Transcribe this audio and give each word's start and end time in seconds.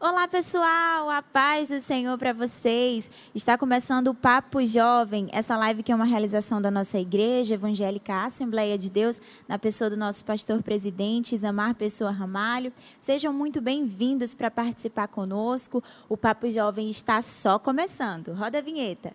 Olá, 0.00 0.28
pessoal! 0.28 1.10
A 1.10 1.20
paz 1.20 1.70
do 1.70 1.80
Senhor 1.80 2.16
para 2.16 2.32
vocês. 2.32 3.10
Está 3.34 3.58
começando 3.58 4.06
o 4.06 4.14
Papo 4.14 4.64
Jovem, 4.64 5.28
essa 5.32 5.56
live 5.56 5.82
que 5.82 5.90
é 5.90 5.94
uma 5.94 6.04
realização 6.04 6.62
da 6.62 6.70
nossa 6.70 7.00
igreja 7.00 7.54
evangélica 7.54 8.24
Assembleia 8.24 8.78
de 8.78 8.92
Deus, 8.92 9.20
na 9.48 9.58
pessoa 9.58 9.90
do 9.90 9.96
nosso 9.96 10.24
pastor 10.24 10.62
presidente, 10.62 11.34
Isamar 11.34 11.74
Pessoa 11.74 12.12
Ramalho. 12.12 12.72
Sejam 13.00 13.32
muito 13.32 13.60
bem-vindos 13.60 14.34
para 14.34 14.52
participar 14.52 15.08
conosco. 15.08 15.82
O 16.08 16.16
Papo 16.16 16.48
Jovem 16.48 16.88
está 16.88 17.20
só 17.20 17.58
começando. 17.58 18.32
Roda 18.34 18.58
a 18.58 18.62
vinheta. 18.62 19.12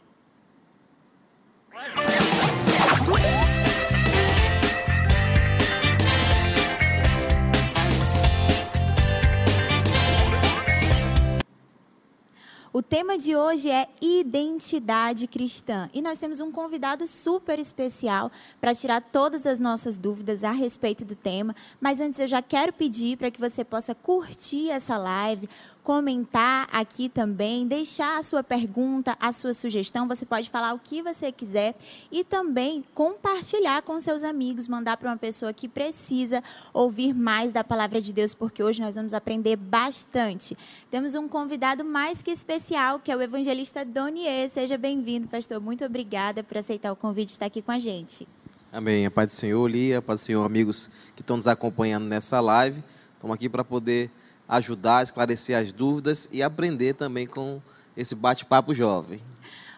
O 12.76 12.82
tema 12.82 13.20
de 13.20 13.36
hoje 13.36 13.70
é 13.70 13.88
identidade 14.02 15.28
cristã 15.28 15.92
e 15.94 16.02
nós 16.02 16.18
temos 16.18 16.42
um 16.42 16.52
convidado 16.52 17.06
super 17.06 17.60
especial 17.60 18.32
para 18.60 18.74
tirar 18.74 19.00
todas 19.00 19.46
as 19.46 19.60
nossas 19.60 19.96
dúvidas 19.96 20.44
a 20.44 20.50
respeito 20.50 21.06
do 21.06 21.16
tema. 21.16 21.56
Mas 21.80 22.02
antes 22.02 22.20
eu 22.20 22.26
já 22.26 22.42
quero 22.42 22.74
pedir 22.74 23.16
para 23.16 23.30
que 23.30 23.40
você 23.40 23.64
possa 23.64 23.94
curtir 23.94 24.72
essa 24.72 24.98
live, 24.98 25.48
comentar 25.84 26.68
aqui 26.72 27.10
também, 27.10 27.68
deixar 27.68 28.18
a 28.18 28.24
sua 28.24 28.42
pergunta, 28.42 29.18
a 29.20 29.32
sua 29.32 29.54
sugestão. 29.54 30.08
Você 30.08 30.26
pode 30.26 30.50
falar 30.50 30.74
o 30.74 30.80
que 30.80 31.02
você 31.02 31.32
quiser 31.32 31.76
e 32.10 32.24
também 32.24 32.84
compartilhar 32.94 33.82
com 33.82 34.00
seus 34.00 34.24
amigos, 34.24 34.68
mandar 34.68 34.96
para 34.96 35.10
uma 35.10 35.18
pessoa 35.18 35.52
que 35.52 35.68
precisa 35.68 36.42
ouvir 36.74 37.14
mais 37.14 37.52
da 37.52 37.64
palavra 37.64 38.00
de 38.00 38.14
Deus, 38.14 38.34
porque 38.34 38.64
hoje 38.64 38.82
nós 38.82 38.96
vamos 38.96 39.14
aprender 39.14 39.58
bastante. 39.58 40.58
Temos 40.90 41.16
um 41.16 41.28
convidado 41.28 41.84
mais 41.84 42.24
que 42.24 42.32
especial, 42.32 43.00
que 43.00 43.12
é 43.12 43.18
o 43.18 43.22
evangelista 43.22 43.84
Donier. 43.84 44.50
Seja 44.50 44.78
bem-vindo, 44.78 45.28
pastor. 45.28 45.60
Muito 45.60 45.84
obrigada 45.84 46.44
por 46.44 46.58
aceitar 46.58 46.94
o 46.94 46.96
convite 46.96 47.28
de 47.28 47.32
estar 47.34 47.48
aqui 47.48 47.62
com 47.62 47.72
a 47.72 47.80
gente. 47.80 48.26
Amém. 48.72 49.06
A 49.06 49.12
paz 49.12 49.28
do 49.28 49.34
Senhor, 49.34 49.68
Lia, 49.68 50.00
a 50.00 50.02
paz 50.02 50.22
do 50.22 50.24
Senhor, 50.24 50.46
amigos 50.46 50.90
que 51.16 51.22
estão 51.22 51.36
nos 51.36 51.48
acompanhando 51.48 52.06
nessa 52.06 52.40
live. 52.40 52.82
Estamos 53.16 53.36
aqui 53.36 53.50
para 53.50 53.64
poder 53.64 54.10
ajudar, 54.54 55.04
esclarecer 55.04 55.58
as 55.58 55.72
dúvidas 55.72 56.30
e 56.32 56.44
aprender 56.44 56.94
também 56.94 57.26
com 57.26 57.62
esse 57.98 58.16
bate-papo 58.16 58.74
jovem. 58.74 59.20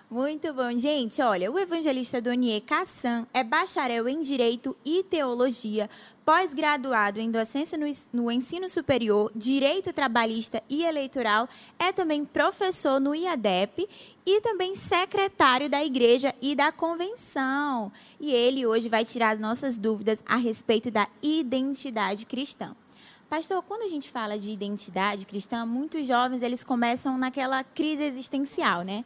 Muito 0.10 0.54
bom, 0.54 0.78
gente. 0.78 1.20
Olha, 1.22 1.52
o 1.52 1.58
evangelista 1.58 2.22
Donier 2.22 2.62
Cassan 2.62 3.26
é 3.34 3.44
bacharel 3.44 4.08
em 4.08 4.22
Direito 4.22 4.78
e 4.86 5.04
Teologia, 5.04 5.90
pós-graduado 6.24 7.20
em 7.20 7.32
docência 7.32 7.78
no, 7.78 7.86
no, 8.14 8.32
ensino 8.32 8.70
superior, 8.70 9.32
Direito 9.36 9.92
Trabalhista 9.92 10.62
e 10.70 10.84
Eleitoral, 10.84 11.50
é 11.80 11.92
também 11.92 12.24
professor 12.24 13.00
no 13.00 13.16
IADEP 13.16 13.90
e 14.26 14.42
também 14.42 14.76
secretário 14.76 15.70
da 15.70 15.84
Igreja 15.84 16.36
e 16.40 16.56
da 16.56 16.72
Convenção. 16.72 17.92
E 18.20 18.32
ele 18.32 18.66
hoje 18.66 18.88
vai 18.88 19.04
tirar 19.04 19.38
nossas 19.38 19.76
dúvidas 19.78 20.22
a 20.26 20.38
respeito 20.38 20.92
da 20.92 21.08
identidade 21.22 22.28
cristã. 22.28 22.76
Pastor, 23.30 23.64
quando 23.64 23.82
a 23.82 23.88
gente 23.88 24.12
fala 24.12 24.38
de 24.38 24.52
identidade 24.52 25.26
cristã, 25.26 25.66
muitos 25.66 26.08
jovens 26.08 26.44
eles 26.44 26.64
começam 26.64 27.18
naquela 27.18 27.64
crise 27.64 28.04
existencial, 28.04 28.84
né? 28.84 29.04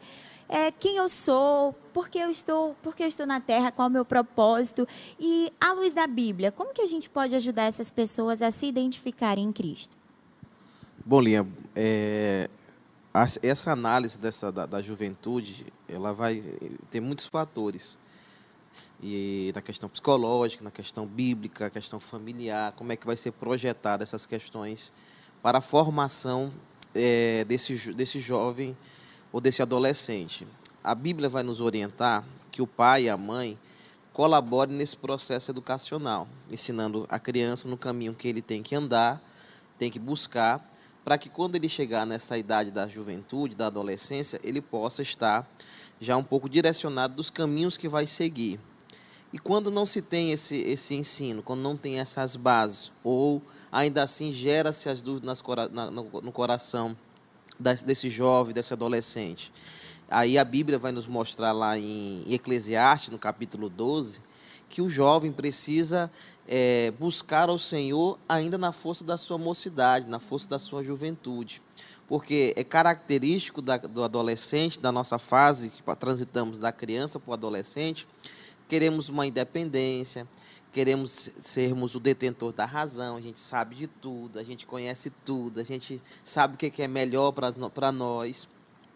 É, 0.47 0.71
quem 0.71 0.97
eu 0.97 1.07
sou, 1.07 1.73
por 1.93 2.09
que 2.09 2.17
eu 2.17 2.29
estou, 2.29 2.75
por 2.81 2.99
eu 2.99 3.07
estou 3.07 3.25
na 3.25 3.39
Terra, 3.39 3.71
qual 3.71 3.87
é 3.87 3.89
o 3.89 3.93
meu 3.93 4.03
propósito 4.03 4.87
e 5.19 5.53
à 5.61 5.73
luz 5.73 5.93
da 5.93 6.07
Bíblia, 6.07 6.51
como 6.51 6.73
que 6.73 6.81
a 6.81 6.87
gente 6.87 7.07
pode 7.07 7.35
ajudar 7.35 7.63
essas 7.63 7.91
pessoas 7.91 8.41
a 8.41 8.49
se 8.49 8.65
identificarem 8.65 9.45
em 9.45 9.51
Cristo? 9.51 9.95
Bom, 11.05 11.21
Linha, 11.21 11.47
é, 11.75 12.49
essa 13.43 13.71
análise 13.71 14.19
dessa 14.19 14.51
da, 14.51 14.65
da 14.65 14.81
juventude, 14.81 15.67
ela 15.87 16.13
vai 16.13 16.43
ter 16.89 16.99
muitos 16.99 17.25
fatores 17.25 17.99
e 19.01 19.51
na 19.53 19.61
questão 19.61 19.89
psicológica, 19.89 20.63
na 20.63 20.71
questão 20.71 21.05
bíblica, 21.05 21.65
na 21.65 21.69
questão 21.69 21.99
familiar, 21.99 22.73
como 22.73 22.91
é 22.91 22.95
que 22.95 23.05
vai 23.05 23.15
ser 23.15 23.31
projetada 23.31 24.03
essas 24.03 24.25
questões 24.25 24.91
para 25.41 25.59
a 25.59 25.61
formação 25.61 26.51
é, 26.93 27.43
desse, 27.45 27.93
desse 27.93 28.19
jovem 28.19 28.75
ou 29.31 29.39
desse 29.39 29.61
adolescente. 29.61 30.47
A 30.83 30.95
Bíblia 30.95 31.29
vai 31.29 31.43
nos 31.43 31.61
orientar 31.61 32.23
que 32.51 32.61
o 32.61 32.67
pai 32.67 33.03
e 33.03 33.09
a 33.09 33.17
mãe 33.17 33.57
colaborem 34.13 34.75
nesse 34.75 34.97
processo 34.97 35.51
educacional, 35.51 36.27
ensinando 36.51 37.05
a 37.09 37.19
criança 37.19 37.67
no 37.67 37.77
caminho 37.77 38.13
que 38.13 38.27
ele 38.27 38.41
tem 38.41 38.61
que 38.61 38.75
andar, 38.75 39.21
tem 39.77 39.89
que 39.89 39.99
buscar, 39.99 40.67
para 41.05 41.17
que 41.17 41.29
quando 41.29 41.55
ele 41.55 41.69
chegar 41.69 42.05
nessa 42.05 42.37
idade 42.37 42.71
da 42.71 42.87
juventude, 42.87 43.55
da 43.55 43.67
adolescência, 43.67 44.39
ele 44.43 44.61
possa 44.61 45.01
estar 45.01 45.49
já 45.99 46.15
um 46.15 46.23
pouco 46.23 46.49
direcionado 46.49 47.15
dos 47.15 47.29
caminhos 47.29 47.77
que 47.77 47.87
vai 47.87 48.07
seguir. 48.07 48.59
E 49.31 49.37
quando 49.37 49.69
não 49.69 49.85
se 49.85 50.01
tem 50.01 50.31
esse, 50.31 50.57
esse 50.57 50.95
ensino, 50.95 51.43
quando 51.43 51.61
não 51.61 51.77
tem 51.77 51.99
essas 51.99 52.35
bases, 52.35 52.91
ou 53.03 53.41
ainda 53.71 54.01
assim 54.01 54.33
gera-se 54.33 54.89
as 54.89 55.01
dúvidas 55.01 55.43
na, 55.71 55.91
no, 55.91 56.31
coração 56.31 56.97
desse 57.59 58.09
jovem, 58.09 58.53
desse 58.53 58.73
adolescente, 58.73 59.51
aí 60.09 60.37
a 60.37 60.43
Bíblia 60.43 60.79
vai 60.79 60.91
nos 60.91 61.05
mostrar 61.05 61.51
lá 61.51 61.77
em 61.77 62.23
Eclesiastes, 62.27 63.11
no 63.11 63.19
capítulo 63.19 63.69
12, 63.69 64.21
que 64.67 64.81
o 64.81 64.89
jovem 64.89 65.31
precisa 65.31 66.11
é, 66.47 66.91
buscar 66.97 67.49
ao 67.49 67.59
Senhor 67.59 68.17
ainda 68.27 68.57
na 68.57 68.71
força 68.71 69.03
da 69.03 69.17
sua 69.17 69.37
mocidade, 69.37 70.07
na 70.07 70.19
força 70.19 70.49
da 70.49 70.57
sua 70.57 70.83
juventude. 70.83 71.61
Porque 72.09 72.53
é 72.57 72.63
característico 72.63 73.61
da, 73.61 73.77
do 73.77 74.03
adolescente, 74.03 74.79
da 74.79 74.91
nossa 74.91 75.19
fase, 75.19 75.69
que 75.69 75.83
transitamos 75.95 76.57
da 76.57 76.71
criança 76.71 77.19
para 77.19 77.29
o 77.29 77.33
adolescente, 77.33 78.07
queremos 78.67 79.09
uma 79.09 79.27
independência, 79.27 80.27
queremos 80.73 81.29
sermos 81.41 81.93
o 81.93 81.99
detentor 81.99 82.51
da 82.51 82.65
razão, 82.65 83.15
a 83.15 83.21
gente 83.21 83.39
sabe 83.39 83.75
de 83.75 83.87
tudo, 83.87 84.39
a 84.39 84.43
gente 84.43 84.65
conhece 84.65 85.11
tudo, 85.23 85.59
a 85.59 85.63
gente 85.63 86.01
sabe 86.23 86.55
o 86.55 86.57
que 86.57 86.81
é 86.81 86.87
melhor 86.87 87.31
para 87.31 87.91
nós. 87.91 88.49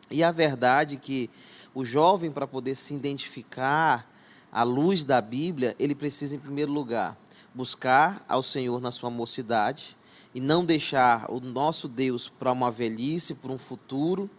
E 0.10 0.24
a 0.24 0.32
verdade 0.32 0.96
é 0.96 1.00
que 1.00 1.30
o 1.74 1.86
jovem, 1.86 2.32
para 2.32 2.48
poder 2.48 2.76
se 2.76 2.96
identificar 2.96 4.10
à 4.52 4.64
luz 4.64 5.04
da 5.04 5.22
Bíblia, 5.22 5.76
ele 5.78 5.94
precisa, 5.94 6.36
em 6.36 6.40
primeiro 6.40 6.72
lugar, 6.72 7.16
buscar 7.54 8.26
ao 8.28 8.42
Senhor 8.42 8.82
na 8.82 8.92
sua 8.92 9.12
mocidade 9.12 9.96
e 10.34 10.42
não 10.42 10.66
deixar 10.66 11.30
o 11.30 11.40
nosso 11.40 11.88
Deus 11.88 12.28
para 12.28 12.52
uma 12.52 12.72
velhice, 12.72 13.36
para 13.36 13.52
um 13.52 13.58
futuro, 13.58 14.30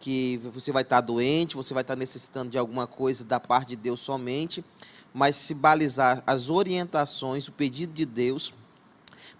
que 0.00 0.38
você 0.38 0.72
vai 0.72 0.82
estar 0.82 1.00
doente, 1.00 1.54
você 1.54 1.72
vai 1.72 1.82
estar 1.82 1.94
necessitando 1.94 2.50
de 2.50 2.58
alguma 2.58 2.86
coisa 2.86 3.24
da 3.24 3.38
parte 3.38 3.70
de 3.70 3.76
Deus 3.76 4.00
somente, 4.00 4.64
mas 5.14 5.36
se 5.36 5.54
balizar 5.54 6.22
as 6.26 6.50
orientações, 6.50 7.46
o 7.46 7.52
pedido 7.52 7.92
de 7.92 8.04
Deus, 8.04 8.52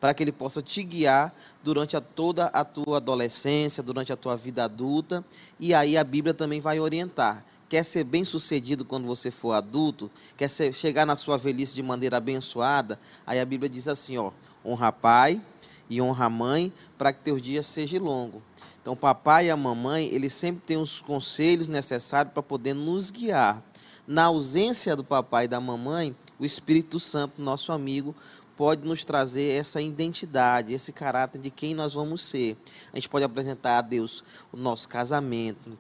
para 0.00 0.12
que 0.14 0.22
Ele 0.22 0.32
possa 0.32 0.60
te 0.60 0.82
guiar 0.84 1.34
durante 1.64 1.96
a 1.96 2.00
toda 2.00 2.46
a 2.46 2.64
tua 2.64 2.98
adolescência, 2.98 3.82
durante 3.82 4.12
a 4.12 4.16
tua 4.16 4.36
vida 4.36 4.64
adulta, 4.64 5.24
e 5.58 5.72
aí 5.74 5.96
a 5.96 6.04
Bíblia 6.04 6.34
também 6.34 6.60
vai 6.60 6.78
orientar. 6.78 7.44
Quer 7.68 7.84
ser 7.84 8.04
bem 8.04 8.24
sucedido 8.24 8.84
quando 8.84 9.06
você 9.06 9.30
for 9.30 9.52
adulto? 9.52 10.10
Quer 10.36 10.48
ser, 10.48 10.74
chegar 10.74 11.06
na 11.06 11.16
sua 11.16 11.38
velhice 11.38 11.74
de 11.74 11.82
maneira 11.82 12.18
abençoada? 12.18 13.00
Aí 13.26 13.40
a 13.40 13.44
Bíblia 13.46 13.68
diz 13.68 13.88
assim: 13.88 14.18
ó, 14.18 14.30
honra 14.62 14.92
pai 14.92 15.40
e 15.88 16.00
honra 16.00 16.26
a 16.26 16.31
mãe, 16.31 16.72
para 16.97 17.12
que 17.12 17.20
teus 17.20 17.41
dias 17.41 17.66
sejam 17.66 18.03
longos. 18.03 18.43
Então, 18.81 18.94
o 18.94 18.97
papai 18.97 19.47
e 19.47 19.50
a 19.50 19.56
mamãe, 19.56 20.06
eles 20.06 20.34
sempre 20.34 20.62
têm 20.65 20.76
os 20.76 21.00
conselhos 21.00 21.69
necessários 21.69 22.32
para 22.32 22.43
poder 22.43 22.75
nos 22.75 23.10
guiar. 23.10 23.62
Na 24.06 24.25
ausência 24.25 24.97
do 24.97 25.04
papai 25.04 25.44
e 25.44 25.48
da 25.48 25.60
mamãe, 25.60 26.16
o 26.38 26.44
Espírito 26.44 26.98
Santo, 26.98 27.41
nosso 27.41 27.70
amigo, 27.70 28.15
pode 28.56 28.87
nos 28.87 29.04
trazer 29.04 29.50
essa 29.50 29.81
identidade, 29.81 30.72
esse 30.72 30.93
caráter 30.93 31.41
de 31.41 31.50
quem 31.50 31.75
nós 31.75 31.94
vamos 31.94 32.22
ser. 32.22 32.56
A 32.93 32.97
gente 32.97 33.09
pode 33.09 33.25
apresentar 33.25 33.78
a 33.78 33.82
Deus 33.82 34.25
o 34.52 34.56
nosso 34.56 34.88
casamento, 34.88 35.78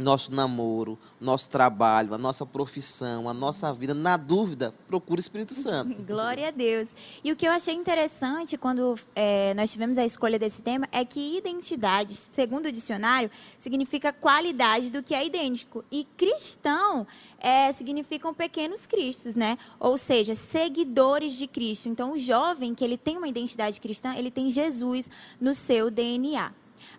nosso 0.00 0.34
namoro, 0.34 0.98
nosso 1.20 1.50
trabalho, 1.50 2.14
a 2.14 2.18
nossa 2.18 2.44
profissão, 2.46 3.28
a 3.28 3.34
nossa 3.34 3.72
vida. 3.72 3.94
Na 3.94 4.16
dúvida, 4.16 4.74
procure 4.88 5.20
o 5.20 5.22
Espírito 5.22 5.54
Santo. 5.54 6.02
Glória 6.02 6.48
a 6.48 6.50
Deus. 6.50 6.88
E 7.22 7.32
o 7.32 7.36
que 7.36 7.46
eu 7.46 7.52
achei 7.52 7.74
interessante 7.74 8.56
quando 8.56 8.98
é, 9.14 9.54
nós 9.54 9.70
tivemos 9.70 9.98
a 9.98 10.04
escolha 10.04 10.38
desse 10.38 10.62
tema 10.62 10.88
é 10.92 11.04
que 11.04 11.36
identidade, 11.36 12.14
segundo 12.14 12.66
o 12.66 12.72
dicionário, 12.72 13.30
significa 13.58 14.12
qualidade 14.12 14.90
do 14.90 15.02
que 15.02 15.14
é 15.14 15.24
idêntico. 15.24 15.84
E 15.90 16.06
cristão 16.16 17.06
é, 17.38 17.72
significam 17.72 18.32
pequenos 18.34 18.86
cristos, 18.86 19.34
né? 19.34 19.56
Ou 19.78 19.96
seja, 19.96 20.34
seguidores 20.34 21.34
de 21.34 21.46
Cristo. 21.46 21.88
Então, 21.88 22.12
o 22.12 22.18
jovem 22.18 22.74
que 22.74 22.84
ele 22.84 22.96
tem 22.96 23.16
uma 23.16 23.28
identidade 23.28 23.80
cristã, 23.80 24.14
ele 24.16 24.30
tem 24.30 24.50
Jesus 24.50 25.10
no 25.40 25.54
seu 25.54 25.90
DNA. 25.90 26.52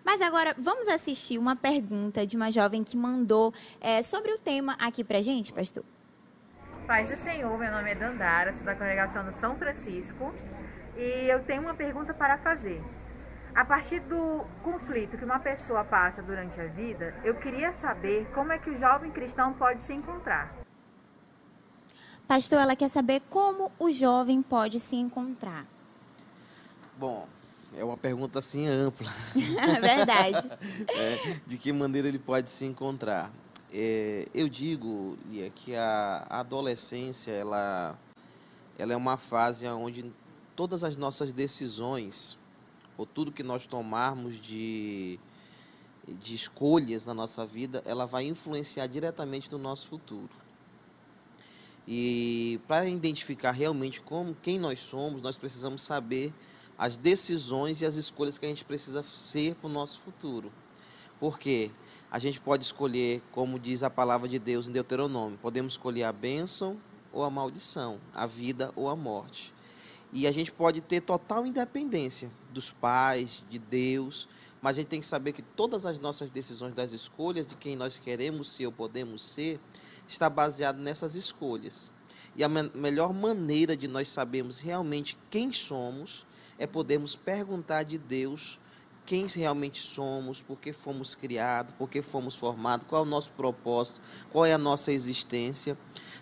Mas 0.04 0.22
agora, 0.22 0.56
vamos 0.58 0.88
assistir 0.88 1.38
uma 1.38 1.56
pergunta 1.56 2.26
de 2.26 2.36
uma 2.36 2.52
jovem 2.52 2.84
que 2.84 2.98
mandou 2.98 3.54
é, 3.80 4.02
sobre 4.02 4.32
o 4.34 4.38
tema 4.38 4.76
aqui 4.80 5.04
pra 5.04 5.22
gente, 5.22 5.52
pastor. 5.54 5.84
Paz 6.88 7.10
do 7.10 7.16
Senhor, 7.16 7.58
meu 7.58 7.72
nome 7.72 7.92
é 7.92 7.96
Dandara, 7.96 8.54
sou 8.56 8.66
da 8.66 8.76
congregação 8.76 9.24
do 9.24 9.34
São 9.34 9.56
Francisco 9.56 10.34
e 10.98 11.30
eu 11.30 11.44
tenho 11.44 11.62
uma 11.62 11.74
pergunta 11.74 12.14
para 12.14 12.38
fazer. 12.38 12.82
A 13.54 13.66
partir 13.66 14.00
do 14.02 14.46
conflito 14.64 15.18
que 15.18 15.26
uma 15.26 15.40
pessoa 15.40 15.84
passa 15.84 16.22
durante 16.22 16.60
a 16.60 16.68
vida, 16.68 17.14
eu 17.24 17.36
queria 17.36 17.74
saber 17.74 18.26
como 18.34 18.52
é 18.52 18.58
que 18.58 18.70
o 18.70 18.78
jovem 18.78 19.12
cristão 19.12 19.54
pode 19.54 19.82
se 19.82 19.94
encontrar. 19.94 20.54
Pastor, 22.28 22.60
ela 22.60 22.78
quer 22.78 22.90
saber 22.90 23.22
como 23.30 23.72
o 23.78 23.92
jovem 23.92 24.42
pode 24.42 24.80
se 24.80 24.96
encontrar. 24.96 25.66
Bom, 26.98 27.28
é 27.76 27.84
uma 27.84 27.98
pergunta 27.98 28.40
assim 28.40 28.68
ampla. 28.68 29.10
Verdade. 29.82 30.50
É, 30.94 31.40
de 31.46 31.58
que 31.58 31.72
maneira 31.72 32.08
ele 32.08 32.20
pode 32.20 32.52
se 32.52 32.66
encontrar? 32.66 33.32
É, 33.72 34.28
eu 34.34 34.50
digo, 34.50 35.18
Lia, 35.26 35.50
que 35.50 35.76
a 35.76 36.26
adolescência 36.30 37.32
ela, 37.32 37.98
ela 38.78 38.94
é 38.94 38.96
uma 38.96 39.18
fase 39.18 39.68
onde 39.68 40.12
todas 40.56 40.84
as 40.84 40.98
nossas 40.98 41.32
decisões, 41.32 42.38
ou 42.98 43.06
tudo 43.06 43.32
que 43.32 43.44
nós 43.44 43.66
tomarmos 43.66 44.40
de, 44.40 45.20
de 46.08 46.36
escolhas 46.36 47.06
na 47.06 47.14
nossa 47.14 47.46
vida, 47.46 47.82
ela 47.86 48.06
vai 48.06 48.26
influenciar 48.26 48.88
diretamente 48.88 49.52
no 49.52 49.58
nosso 49.58 49.88
futuro. 49.88 50.30
E 51.88 52.60
para 52.68 52.88
identificar 52.88 53.52
realmente 53.52 54.02
como 54.02 54.36
quem 54.42 54.60
nós 54.60 54.80
somos, 54.80 55.22
nós 55.22 55.38
precisamos 55.38 55.82
saber 55.82 56.34
as 56.82 56.98
decisões 56.98 57.80
e 57.80 57.86
as 57.86 57.96
escolhas 57.96 58.40
que 58.40 58.46
a 58.48 58.50
gente 58.50 58.66
precisa 58.66 59.04
ser 59.04 59.54
para 59.54 59.70
o 59.70 59.72
nosso 59.72 60.00
futuro. 60.00 60.52
Porque 61.20 61.70
a 62.10 62.18
gente 62.18 62.42
pode 62.42 62.64
escolher, 62.64 63.22
como 63.32 63.60
diz 63.60 63.84
a 63.84 63.90
palavra 63.92 64.28
de 64.28 64.40
Deus 64.40 64.68
em 64.68 64.72
Deuteronômio, 64.72 65.38
podemos 65.40 65.74
escolher 65.74 66.06
a 66.06 66.12
bênção 66.12 66.82
ou 67.14 67.24
a 67.24 67.30
maldição, 67.30 68.00
a 68.16 68.26
vida 68.26 68.72
ou 68.76 68.90
a 68.90 68.96
morte. 68.96 69.54
E 70.12 70.26
a 70.26 70.32
gente 70.32 70.52
pode 70.52 70.82
ter 70.82 71.02
total 71.02 71.46
independência 71.46 72.32
dos 72.52 72.72
pais, 72.72 73.46
de 73.48 73.60
Deus, 73.60 74.28
mas 74.60 74.76
a 74.76 74.82
gente 74.82 74.90
tem 74.90 75.02
que 75.02 75.06
saber 75.06 75.34
que 75.34 75.44
todas 75.44 75.86
as 75.86 76.00
nossas 76.00 76.32
decisões 76.32 76.74
das 76.74 76.94
escolhas 76.94 77.46
de 77.46 77.56
quem 77.56 77.76
nós 77.76 78.00
queremos 78.00 78.52
ser 78.54 78.66
ou 78.66 78.72
podemos 78.72 79.24
ser 79.24 79.60
está 80.08 80.28
baseado 80.28 80.80
nessas 80.80 81.14
escolhas. 81.14 81.92
E 82.36 82.44
a 82.44 82.50
me 82.50 82.72
melhor 82.74 83.14
maneira 83.14 83.78
de 83.78 83.88
nós 83.88 84.10
sabermos 84.10 84.58
realmente 84.58 85.16
quem 85.30 85.54
somos 85.54 86.26
é 86.62 86.68
podermos 86.68 87.16
perguntar 87.16 87.82
de 87.82 87.98
Deus 87.98 88.60
quem 89.04 89.26
realmente 89.26 89.82
somos, 89.82 90.44
por 90.44 90.60
que 90.60 90.72
fomos 90.72 91.16
criados, 91.16 91.74
por 91.76 91.90
que 91.90 92.04
fomos 92.04 92.36
formados, 92.36 92.86
qual 92.88 93.02
é 93.02 93.06
o 93.06 93.10
nosso 93.10 93.32
propósito, 93.32 94.00
qual 94.30 94.46
é 94.46 94.54
a 94.54 94.60
nossa 94.60 94.92
existência. 94.92 95.76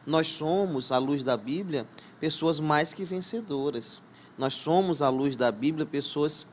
Nós 0.08 0.30
somos, 0.30 0.94
à 0.94 0.98
luz 0.98 1.26
da 1.26 1.36
Bíblia, 1.36 1.86
pessoas 2.22 2.62
mais 2.62 2.94
que 2.94 3.04
vencedoras. 3.04 4.02
Nós 4.38 4.54
somos, 4.54 5.02
à 5.02 5.10
luz 5.10 5.36
da 5.36 5.52
Bíblia, 5.52 5.86
pessoas 5.86 6.48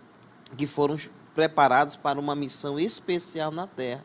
que 0.56 0.66
foram 0.66 0.96
preparados 1.32 1.94
para 1.94 2.18
uma 2.18 2.34
missão 2.34 2.80
especial 2.80 3.52
na 3.52 3.68
Terra. 3.68 4.04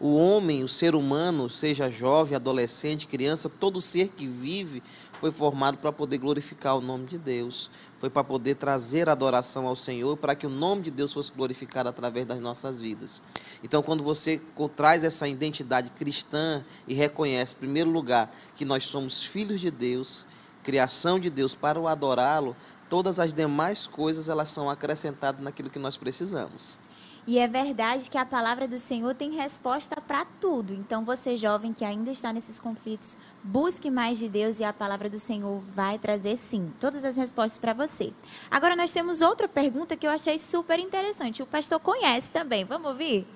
O 0.00 0.16
homem, 0.16 0.64
o 0.64 0.68
ser 0.68 0.96
humano, 0.96 1.48
seja 1.48 1.88
jovem, 1.88 2.34
adolescente, 2.34 3.06
criança, 3.06 3.48
todo 3.48 3.80
ser 3.80 4.08
que 4.08 4.26
vive 4.26 4.82
foi 5.20 5.30
formado 5.30 5.76
para 5.76 5.92
poder 5.92 6.16
glorificar 6.16 6.78
o 6.78 6.80
nome 6.80 7.04
de 7.04 7.18
Deus, 7.18 7.70
foi 7.98 8.08
para 8.08 8.24
poder 8.24 8.54
trazer 8.54 9.06
adoração 9.06 9.66
ao 9.66 9.76
Senhor, 9.76 10.16
para 10.16 10.34
que 10.34 10.46
o 10.46 10.50
nome 10.50 10.82
de 10.84 10.90
Deus 10.90 11.12
fosse 11.12 11.30
glorificado 11.30 11.90
através 11.90 12.26
das 12.26 12.40
nossas 12.40 12.80
vidas. 12.80 13.20
Então, 13.62 13.82
quando 13.82 14.02
você 14.02 14.40
traz 14.74 15.04
essa 15.04 15.28
identidade 15.28 15.90
cristã 15.90 16.64
e 16.88 16.94
reconhece, 16.94 17.54
em 17.54 17.58
primeiro 17.58 17.90
lugar, 17.90 18.34
que 18.56 18.64
nós 18.64 18.86
somos 18.86 19.22
filhos 19.22 19.60
de 19.60 19.70
Deus, 19.70 20.24
criação 20.64 21.20
de 21.20 21.28
Deus 21.28 21.54
para 21.54 21.78
o 21.78 21.86
adorá-lo, 21.86 22.56
todas 22.88 23.20
as 23.20 23.34
demais 23.34 23.86
coisas 23.86 24.30
elas 24.30 24.48
são 24.48 24.70
acrescentadas 24.70 25.42
naquilo 25.42 25.68
que 25.68 25.78
nós 25.78 25.98
precisamos. 25.98 26.80
E 27.30 27.38
é 27.38 27.46
verdade 27.46 28.10
que 28.10 28.18
a 28.18 28.26
palavra 28.26 28.66
do 28.66 28.76
Senhor 28.76 29.14
tem 29.14 29.36
resposta 29.36 30.00
para 30.00 30.24
tudo. 30.40 30.72
Então, 30.72 31.04
você 31.04 31.36
jovem 31.36 31.72
que 31.72 31.84
ainda 31.84 32.10
está 32.10 32.32
nesses 32.32 32.58
conflitos, 32.58 33.16
busque 33.40 33.88
mais 33.88 34.18
de 34.18 34.28
Deus 34.28 34.58
e 34.58 34.64
a 34.64 34.72
palavra 34.72 35.08
do 35.08 35.16
Senhor 35.16 35.60
vai 35.60 35.96
trazer 35.96 36.34
sim 36.34 36.74
todas 36.80 37.04
as 37.04 37.16
respostas 37.16 37.56
para 37.56 37.72
você. 37.72 38.12
Agora 38.50 38.74
nós 38.74 38.92
temos 38.92 39.20
outra 39.20 39.46
pergunta 39.46 39.96
que 39.96 40.08
eu 40.08 40.10
achei 40.10 40.40
super 40.40 40.80
interessante. 40.80 41.40
O 41.40 41.46
pastor 41.46 41.78
conhece 41.78 42.32
também. 42.32 42.64
Vamos 42.64 42.90
ouvir? 42.90 43.28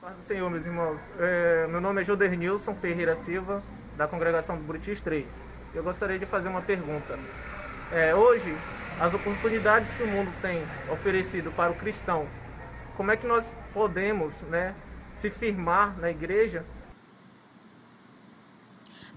Paz 0.00 0.16
do 0.16 0.24
Senhor, 0.24 0.50
meus 0.50 0.66
irmãos. 0.66 1.00
É, 1.16 1.68
meu 1.68 1.80
nome 1.80 2.00
é 2.00 2.04
Joder 2.04 2.36
Nilson 2.36 2.74
Ferreira 2.74 3.14
Silva, 3.14 3.62
da 3.96 4.08
congregação 4.08 4.56
do 4.56 4.64
Buritis 4.64 5.00
3. 5.00 5.24
Eu 5.72 5.84
gostaria 5.84 6.18
de 6.18 6.26
fazer 6.26 6.48
uma 6.48 6.62
pergunta. 6.62 7.16
É, 7.92 8.12
hoje, 8.12 8.52
as 9.00 9.14
oportunidades 9.14 9.88
que 9.94 10.02
o 10.02 10.08
mundo 10.08 10.32
tem 10.42 10.64
oferecido 10.90 11.52
para 11.52 11.70
o 11.70 11.76
cristão 11.76 12.26
como 12.96 13.10
é 13.10 13.16
que 13.16 13.26
nós 13.26 13.46
podemos 13.72 14.34
né, 14.42 14.74
se 15.12 15.30
firmar 15.30 15.98
na 15.98 16.10
igreja? 16.10 16.64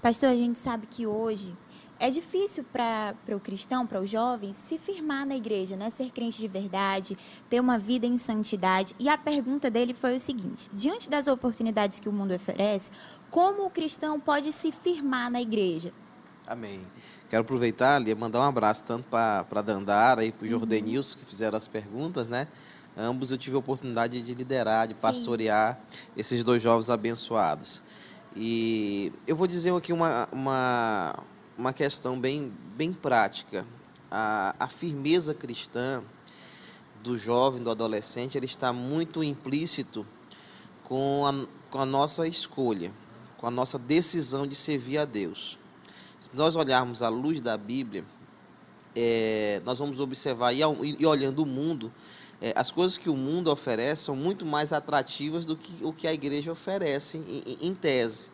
Pastor, 0.02 0.30
a 0.30 0.36
gente 0.36 0.60
sabe 0.60 0.88
que 0.88 1.08
hoje 1.08 1.56
é 2.00 2.10
difícil 2.10 2.64
para 2.64 3.16
o 3.36 3.40
cristão, 3.40 3.86
para 3.86 4.00
os 4.00 4.10
jovens, 4.10 4.56
se 4.64 4.78
firmar 4.78 5.26
na 5.26 5.36
igreja, 5.36 5.76
né? 5.76 5.90
ser 5.90 6.12
crente 6.12 6.40
de 6.40 6.48
verdade, 6.48 7.18
ter 7.50 7.60
uma 7.60 7.78
vida 7.78 8.06
em 8.06 8.18
santidade. 8.18 8.96
E 8.98 9.10
a 9.10 9.18
pergunta 9.18 9.70
dele 9.70 9.94
foi 9.94 10.16
o 10.16 10.20
seguinte: 10.20 10.70
diante 10.72 11.10
das 11.10 11.28
oportunidades 11.28 12.00
que 12.00 12.08
o 12.08 12.14
mundo 12.14 12.34
oferece, 12.34 12.90
como 13.30 13.66
o 13.66 13.70
cristão 13.70 14.20
pode 14.20 14.54
se 14.54 14.72
firmar 14.72 15.30
na 15.30 15.42
igreja? 15.42 15.92
Amém. 16.48 16.82
Quero 17.30 17.42
aproveitar 17.42 17.98
ali 17.98 18.10
e 18.10 18.16
mandar 18.16 18.40
um 18.40 18.44
abraço 18.44 18.84
tanto 18.84 19.08
para 19.08 19.46
a 19.48 19.62
Dandara 19.62 20.26
e 20.26 20.32
para 20.32 20.42
o 20.42 20.46
uhum. 20.46 20.52
Jordenilson, 20.52 21.20
que 21.20 21.26
fizeram 21.26 21.58
as 21.58 21.68
perguntas, 21.68 22.28
né? 22.28 22.48
Ambos 23.02 23.32
eu 23.32 23.38
tive 23.38 23.56
a 23.56 23.60
oportunidade 23.60 24.22
de 24.22 24.34
liderar, 24.34 24.86
de 24.86 24.94
pastorear 24.94 25.80
Sim. 25.90 26.08
esses 26.18 26.44
dois 26.44 26.62
jovens 26.62 26.90
abençoados. 26.90 27.82
E 28.36 29.14
eu 29.26 29.38
vou 29.38 29.48
dizer 29.48 29.74
aqui 29.74 29.94
uma, 29.94 30.28
uma, 30.34 31.16
uma 31.58 31.72
questão 31.72 32.20
bem, 32.20 32.52
bem 32.76 32.92
prática. 32.92 33.66
A, 34.12 34.54
a 34.60 34.68
firmeza 34.68 35.34
cristã 35.34 36.04
do 37.02 37.18
jovem, 37.18 37.64
do 37.64 37.72
adolescente, 37.72 38.38
ele 38.38 38.46
está 38.46 38.74
muito 38.74 39.24
implícito 39.24 40.06
com 40.84 41.26
a, 41.26 41.48
com 41.72 41.80
a 41.80 41.86
nossa 41.86 42.28
escolha, 42.28 42.92
com 43.38 43.48
a 43.48 43.52
nossa 43.52 43.80
decisão 43.80 44.46
de 44.46 44.56
servir 44.56 44.98
a 44.98 45.06
Deus. 45.06 45.58
Se 46.20 46.32
nós 46.34 46.58
olharmos 46.58 47.02
à 47.02 47.08
luz 47.08 47.40
da 47.40 47.56
Bíblia, 47.56 48.04
é, 48.94 49.62
nós 49.64 49.80
vamos 49.80 50.02
observar, 50.02 50.52
e, 50.52 50.60
e 51.00 51.06
olhando 51.06 51.44
o 51.44 51.46
mundo, 51.46 51.94
é, 52.42 52.54
as 52.56 52.72
coisas 52.72 52.98
que 52.98 53.10
o 53.10 53.16
mundo 53.16 53.52
oferece 53.52 54.04
são 54.04 54.16
muito 54.16 54.46
mais 54.46 54.72
atrativas 54.72 55.46
do 55.46 55.56
que 55.56 55.84
o 55.84 55.92
que 55.92 56.08
a 56.08 56.14
igreja 56.14 56.52
oferece 56.52 57.18
em, 57.18 57.68
em 57.68 57.76
tese. 57.76 58.32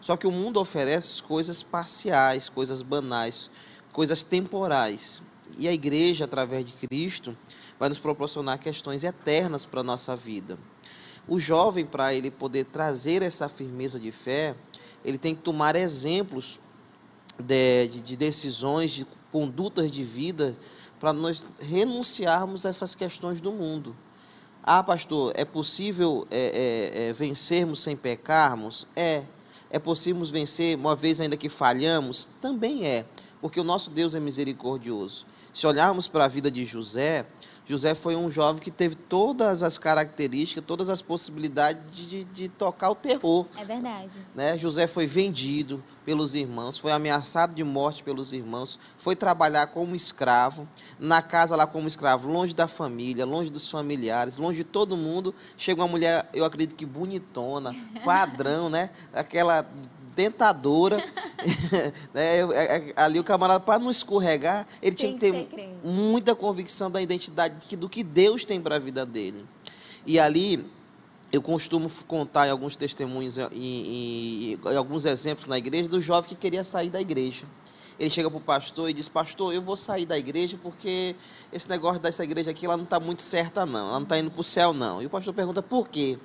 Só 0.00 0.16
que 0.16 0.26
o 0.26 0.30
mundo 0.30 0.60
oferece 0.60 1.22
coisas 1.22 1.62
parciais, 1.62 2.48
coisas 2.48 2.82
banais, 2.82 3.50
coisas 3.92 4.24
temporais. 4.24 5.22
E 5.58 5.68
a 5.68 5.72
igreja, 5.72 6.24
através 6.24 6.64
de 6.64 6.72
Cristo, 6.72 7.36
vai 7.78 7.88
nos 7.88 7.98
proporcionar 7.98 8.58
questões 8.58 9.04
eternas 9.04 9.64
para 9.64 9.80
a 9.80 9.84
nossa 9.84 10.16
vida. 10.16 10.58
O 11.26 11.40
jovem, 11.40 11.86
para 11.86 12.12
ele 12.12 12.30
poder 12.30 12.64
trazer 12.64 13.22
essa 13.22 13.48
firmeza 13.48 13.98
de 13.98 14.10
fé, 14.10 14.54
ele 15.04 15.16
tem 15.16 15.34
que 15.34 15.42
tomar 15.42 15.74
exemplos 15.76 16.60
de, 17.38 17.88
de, 17.88 18.00
de 18.00 18.16
decisões, 18.16 18.90
de 18.90 19.06
condutas 19.32 19.90
de 19.90 20.04
vida 20.04 20.56
para 20.98 21.12
nós 21.12 21.44
renunciarmos 21.60 22.64
a 22.64 22.68
essas 22.68 22.94
questões 22.94 23.40
do 23.40 23.52
mundo. 23.52 23.94
Ah, 24.62 24.82
pastor, 24.82 25.32
é 25.36 25.44
possível 25.44 26.26
é, 26.30 26.92
é, 26.94 27.08
é, 27.08 27.12
vencermos 27.12 27.82
sem 27.82 27.96
pecarmos? 27.96 28.86
É. 28.96 29.22
É 29.70 29.78
possível 29.78 30.24
vencer 30.24 30.76
uma 30.76 30.94
vez 30.94 31.20
ainda 31.20 31.36
que 31.36 31.48
falhamos? 31.48 32.28
Também 32.40 32.86
é, 32.86 33.04
porque 33.40 33.60
o 33.60 33.64
nosso 33.64 33.90
Deus 33.90 34.14
é 34.14 34.20
misericordioso. 34.20 35.26
Se 35.52 35.66
olharmos 35.66 36.08
para 36.08 36.24
a 36.24 36.28
vida 36.28 36.50
de 36.50 36.64
José, 36.64 37.26
José 37.66 37.94
foi 37.94 38.14
um 38.14 38.30
jovem 38.30 38.60
que 38.60 38.70
teve 38.70 38.94
todas 38.94 39.62
as 39.62 39.78
características, 39.78 40.62
todas 40.66 40.88
as 40.88 41.00
possibilidades 41.00 41.82
de, 42.08 42.24
de 42.24 42.48
tocar 42.48 42.90
o 42.90 42.94
terror. 42.94 43.46
É 43.58 43.64
verdade. 43.64 44.10
Né? 44.34 44.58
José 44.58 44.86
foi 44.86 45.06
vendido 45.06 45.82
pelos 46.04 46.34
irmãos, 46.34 46.76
foi 46.76 46.92
ameaçado 46.92 47.54
de 47.54 47.64
morte 47.64 48.02
pelos 48.02 48.34
irmãos, 48.34 48.78
foi 48.98 49.16
trabalhar 49.16 49.68
como 49.68 49.96
escravo, 49.96 50.68
na 50.98 51.22
casa 51.22 51.56
lá 51.56 51.66
como 51.66 51.88
escravo, 51.88 52.30
longe 52.30 52.54
da 52.54 52.68
família, 52.68 53.24
longe 53.24 53.50
dos 53.50 53.70
familiares, 53.70 54.36
longe 54.36 54.58
de 54.58 54.64
todo 54.64 54.96
mundo. 54.96 55.34
Chega 55.56 55.80
uma 55.80 55.88
mulher, 55.88 56.28
eu 56.34 56.44
acredito 56.44 56.76
que 56.76 56.84
bonitona, 56.84 57.74
padrão, 58.04 58.68
né? 58.68 58.90
Aquela 59.12 59.66
tentadora. 60.14 60.96
né? 62.14 62.38
É, 62.38 62.40
é, 62.40 62.92
ali 62.96 63.18
o 63.18 63.24
camarada, 63.24 63.60
para 63.60 63.78
não 63.78 63.90
escorregar, 63.90 64.66
ele 64.80 64.94
tem 64.94 65.16
tinha 65.18 65.44
que 65.44 65.54
ter 65.54 65.78
muita 65.82 66.34
convicção 66.34 66.90
da 66.90 67.00
identidade, 67.02 67.76
do 67.76 67.88
que 67.88 68.02
Deus 68.02 68.44
tem 68.44 68.60
para 68.60 68.76
a 68.76 68.78
vida 68.78 69.04
dele. 69.04 69.44
E 70.06 70.18
ali, 70.18 70.64
eu 71.32 71.42
costumo 71.42 71.90
contar 72.06 72.46
em 72.46 72.50
alguns 72.50 72.76
testemunhos 72.76 73.36
e, 73.52 74.58
alguns 74.76 75.04
exemplos 75.04 75.46
na 75.46 75.58
igreja 75.58 75.88
do 75.88 76.00
jovem 76.00 76.28
que 76.28 76.36
queria 76.36 76.62
sair 76.62 76.90
da 76.90 77.00
igreja. 77.00 77.44
ele 77.98 78.10
chega 78.10 78.30
para 78.30 78.38
o 78.38 78.40
pastor 78.40 78.88
e 78.90 78.92
diz, 78.92 79.08
pastor, 79.08 79.52
eu 79.52 79.60
vou 79.60 79.76
sair 79.76 80.06
da 80.06 80.16
igreja 80.16 80.58
porque 80.62 81.16
esse 81.52 81.68
negócio 81.68 82.00
dessa 82.00 82.22
igreja 82.22 82.50
aqui, 82.50 82.66
ela 82.66 82.76
não 82.76 82.84
está 82.84 83.00
muito 83.00 83.22
certa 83.22 83.66
não, 83.66 83.88
ela 83.88 83.94
não 83.94 84.02
está 84.02 84.18
indo 84.18 84.30
para 84.30 84.40
o 84.40 84.44
céu 84.44 84.72
não. 84.72 85.02
E 85.02 85.06
o 85.06 85.10
pastor 85.10 85.34
pergunta, 85.34 85.62
por 85.62 85.88
quê? 85.88 86.18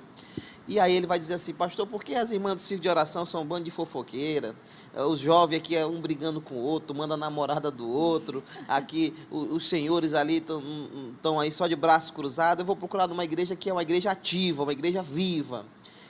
E 0.70 0.78
aí 0.78 0.94
ele 0.94 1.04
vai 1.04 1.18
dizer 1.18 1.34
assim, 1.34 1.52
pastor, 1.52 1.84
por 1.84 2.04
que 2.04 2.14
as 2.14 2.30
irmãs 2.30 2.54
do 2.54 2.60
circo 2.60 2.80
de 2.80 2.88
oração 2.88 3.26
são 3.26 3.42
um 3.42 3.44
bando 3.44 3.64
de 3.64 3.72
fofoqueira? 3.72 4.54
Os 4.94 5.18
jovens 5.18 5.56
aqui 5.56 5.74
é 5.74 5.84
um 5.84 6.00
brigando 6.00 6.40
com 6.40 6.54
o 6.54 6.58
outro, 6.58 6.94
manda 6.94 7.14
a 7.14 7.16
namorada 7.16 7.72
do 7.72 7.88
outro, 7.88 8.40
aqui 8.68 9.12
os 9.32 9.68
senhores 9.68 10.14
ali 10.14 10.36
estão 10.36 11.40
aí 11.40 11.50
só 11.50 11.66
de 11.66 11.74
braço 11.74 12.12
cruzado, 12.12 12.60
eu 12.60 12.64
vou 12.64 12.76
procurar 12.76 13.08
numa 13.08 13.24
igreja 13.24 13.56
que 13.56 13.68
é 13.68 13.72
uma 13.72 13.82
igreja 13.82 14.12
ativa, 14.12 14.62
uma 14.62 14.70
igreja 14.70 15.02
viva. 15.02 15.66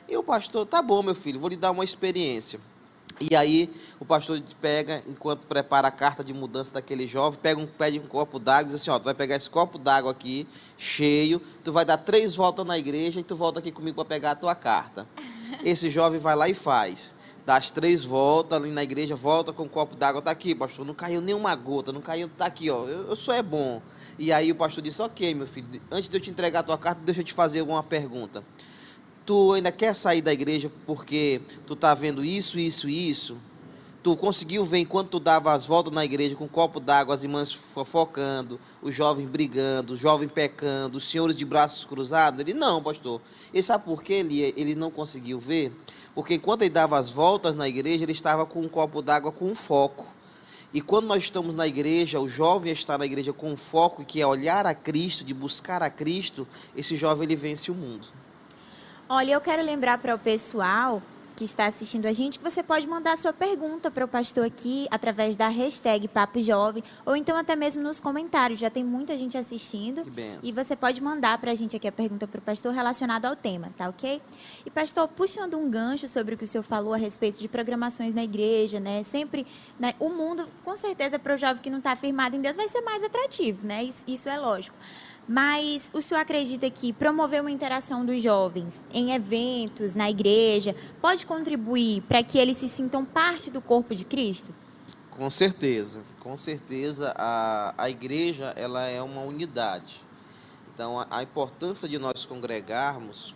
E 0.06 0.14
o 0.14 0.22
pastor, 0.22 0.66
tá 0.66 0.82
bom, 0.82 1.02
meu 1.02 1.14
filho, 1.14 1.40
vou 1.40 1.48
lhe 1.48 1.56
dar 1.56 1.70
uma 1.70 1.82
experiência. 1.82 2.60
E 3.20 3.36
aí 3.36 3.70
o 4.00 4.04
pastor 4.04 4.40
pega, 4.62 5.02
enquanto 5.06 5.46
prepara 5.46 5.88
a 5.88 5.90
carta 5.90 6.24
de 6.24 6.32
mudança 6.32 6.72
daquele 6.72 7.06
jovem, 7.06 7.38
pega 7.38 7.60
um, 7.60 7.66
pede 7.66 7.98
um 7.98 8.06
copo 8.06 8.38
d'água 8.38 8.62
e 8.62 8.64
diz 8.66 8.76
assim, 8.76 8.90
ó, 8.90 8.98
tu 8.98 9.04
vai 9.04 9.14
pegar 9.14 9.36
esse 9.36 9.50
copo 9.50 9.78
d'água 9.78 10.10
aqui, 10.10 10.48
cheio, 10.78 11.38
tu 11.62 11.70
vai 11.70 11.84
dar 11.84 11.98
três 11.98 12.34
voltas 12.34 12.64
na 12.64 12.78
igreja 12.78 13.20
e 13.20 13.22
tu 13.22 13.36
volta 13.36 13.58
aqui 13.58 13.70
comigo 13.70 13.96
para 13.96 14.06
pegar 14.06 14.30
a 14.30 14.34
tua 14.34 14.54
carta. 14.54 15.06
Esse 15.62 15.90
jovem 15.90 16.18
vai 16.18 16.34
lá 16.34 16.48
e 16.48 16.54
faz. 16.54 17.14
Dá 17.44 17.56
as 17.56 17.70
três 17.70 18.04
voltas 18.04 18.56
ali 18.58 18.70
na 18.70 18.82
igreja, 18.82 19.14
volta 19.14 19.52
com 19.52 19.64
um 19.64 19.68
copo 19.68 19.94
d'água, 19.96 20.22
tá 20.22 20.30
aqui, 20.30 20.54
pastor, 20.54 20.86
não 20.86 20.94
caiu 20.94 21.20
nenhuma 21.20 21.54
gota, 21.54 21.92
não 21.92 22.00
caiu, 22.00 22.30
tá 22.38 22.46
aqui, 22.46 22.70
ó, 22.70 22.86
eu, 22.86 23.08
eu 23.08 23.16
sou 23.16 23.34
é 23.34 23.42
bom. 23.42 23.82
E 24.18 24.32
aí 24.32 24.50
o 24.50 24.54
pastor 24.54 24.82
disse, 24.82 25.02
ok, 25.02 25.34
meu 25.34 25.46
filho, 25.46 25.68
antes 25.90 26.08
de 26.08 26.16
eu 26.16 26.20
te 26.20 26.30
entregar 26.30 26.60
a 26.60 26.62
tua 26.62 26.78
carta, 26.78 27.02
deixa 27.04 27.20
eu 27.20 27.24
te 27.24 27.34
fazer 27.34 27.60
alguma 27.60 27.82
pergunta 27.82 28.42
tu 29.30 29.52
ainda 29.52 29.70
quer 29.70 29.94
sair 29.94 30.20
da 30.20 30.32
igreja 30.32 30.68
porque 30.84 31.40
tu 31.64 31.74
está 31.74 31.94
vendo 31.94 32.24
isso, 32.24 32.58
isso 32.58 32.88
e 32.88 33.08
isso, 33.08 33.36
tu 34.02 34.16
conseguiu 34.16 34.64
ver 34.64 34.78
enquanto 34.78 35.10
tu 35.10 35.20
dava 35.20 35.52
as 35.52 35.64
voltas 35.64 35.92
na 35.92 36.04
igreja 36.04 36.34
com 36.34 36.46
um 36.46 36.48
copo 36.48 36.80
d'água, 36.80 37.14
as 37.14 37.22
irmãs 37.22 37.52
fofocando, 37.52 38.58
os 38.82 38.92
jovens 38.92 39.28
brigando, 39.28 39.92
os 39.92 40.00
jovens 40.00 40.32
pecando, 40.32 40.98
os 40.98 41.06
senhores 41.06 41.36
de 41.36 41.44
braços 41.44 41.84
cruzados? 41.84 42.40
Ele, 42.40 42.54
não, 42.54 42.82
pastor. 42.82 43.20
E 43.54 43.62
sabe 43.62 43.84
por 43.84 44.02
que 44.02 44.14
ele, 44.14 44.52
ele 44.56 44.74
não 44.74 44.90
conseguiu 44.90 45.38
ver? 45.38 45.70
Porque 46.12 46.34
enquanto 46.34 46.62
ele 46.62 46.70
dava 46.70 46.98
as 46.98 47.08
voltas 47.08 47.54
na 47.54 47.68
igreja, 47.68 48.02
ele 48.02 48.10
estava 48.10 48.44
com 48.44 48.60
um 48.60 48.68
copo 48.68 49.00
d'água 49.00 49.30
com 49.30 49.44
um 49.44 49.54
foco. 49.54 50.12
E 50.74 50.80
quando 50.80 51.06
nós 51.06 51.22
estamos 51.22 51.54
na 51.54 51.68
igreja, 51.68 52.18
o 52.18 52.28
jovem 52.28 52.72
está 52.72 52.98
na 52.98 53.06
igreja 53.06 53.32
com 53.32 53.52
um 53.52 53.56
foco 53.56 54.04
que 54.04 54.20
é 54.20 54.26
olhar 54.26 54.66
a 54.66 54.74
Cristo, 54.74 55.24
de 55.24 55.32
buscar 55.32 55.84
a 55.84 55.88
Cristo, 55.88 56.48
esse 56.76 56.96
jovem 56.96 57.26
ele 57.26 57.36
vence 57.36 57.70
o 57.70 57.74
mundo. 57.76 58.08
Olha, 59.12 59.32
eu 59.32 59.40
quero 59.40 59.60
lembrar 59.60 59.98
para 59.98 60.14
o 60.14 60.18
pessoal 60.20 61.02
que 61.34 61.42
está 61.42 61.66
assistindo 61.66 62.06
a 62.06 62.12
gente 62.12 62.38
que 62.38 62.44
você 62.44 62.62
pode 62.62 62.86
mandar 62.86 63.18
sua 63.18 63.32
pergunta 63.32 63.90
para 63.90 64.04
o 64.04 64.08
pastor 64.08 64.46
aqui 64.46 64.86
através 64.88 65.34
da 65.34 65.48
hashtag 65.48 66.06
Papo 66.06 66.38
Jovem 66.38 66.84
ou 67.04 67.16
então 67.16 67.36
até 67.36 67.56
mesmo 67.56 67.82
nos 67.82 67.98
comentários. 67.98 68.60
Já 68.60 68.70
tem 68.70 68.84
muita 68.84 69.16
gente 69.16 69.36
assistindo 69.36 70.04
e 70.44 70.52
você 70.52 70.76
pode 70.76 71.02
mandar 71.02 71.36
para 71.38 71.50
a 71.50 71.54
gente 71.56 71.74
aqui 71.74 71.88
a 71.88 71.92
pergunta 71.92 72.28
para 72.28 72.38
o 72.38 72.42
pastor 72.42 72.72
relacionada 72.72 73.28
ao 73.28 73.34
tema, 73.34 73.72
tá 73.76 73.88
ok? 73.88 74.22
E 74.64 74.70
pastor, 74.70 75.08
puxando 75.08 75.58
um 75.58 75.68
gancho 75.68 76.06
sobre 76.06 76.36
o 76.36 76.38
que 76.38 76.44
o 76.44 76.46
senhor 76.46 76.62
falou 76.62 76.94
a 76.94 76.96
respeito 76.96 77.40
de 77.40 77.48
programações 77.48 78.14
na 78.14 78.22
igreja, 78.22 78.78
né? 78.78 79.02
Sempre, 79.02 79.44
né? 79.76 79.92
o 79.98 80.08
mundo, 80.08 80.46
com 80.64 80.76
certeza, 80.76 81.18
para 81.18 81.34
o 81.34 81.36
jovem 81.36 81.60
que 81.60 81.68
não 81.68 81.78
está 81.78 81.96
firmado 81.96 82.36
em 82.36 82.40
Deus, 82.40 82.54
vai 82.54 82.68
ser 82.68 82.82
mais 82.82 83.02
atrativo, 83.02 83.66
né? 83.66 83.82
Isso, 83.82 84.04
isso 84.06 84.28
é 84.28 84.38
lógico. 84.38 84.76
Mas 85.32 85.92
o 85.94 86.02
senhor 86.02 86.18
acredita 86.18 86.68
que 86.68 86.92
promover 86.92 87.40
uma 87.40 87.52
interação 87.52 88.04
dos 88.04 88.20
jovens 88.20 88.84
em 88.92 89.12
eventos, 89.12 89.94
na 89.94 90.10
igreja, 90.10 90.74
pode 91.00 91.24
contribuir 91.24 92.02
para 92.02 92.20
que 92.20 92.36
eles 92.36 92.56
se 92.56 92.68
sintam 92.68 93.04
parte 93.04 93.48
do 93.48 93.62
corpo 93.62 93.94
de 93.94 94.04
Cristo? 94.04 94.52
Com 95.08 95.30
certeza, 95.30 96.00
com 96.18 96.36
certeza 96.36 97.14
a, 97.16 97.72
a 97.78 97.88
igreja 97.88 98.52
ela 98.56 98.88
é 98.88 99.00
uma 99.00 99.20
unidade. 99.20 100.02
Então 100.74 100.98
a, 100.98 101.06
a 101.08 101.22
importância 101.22 101.88
de 101.88 101.96
nós 101.96 102.26
congregarmos 102.26 103.32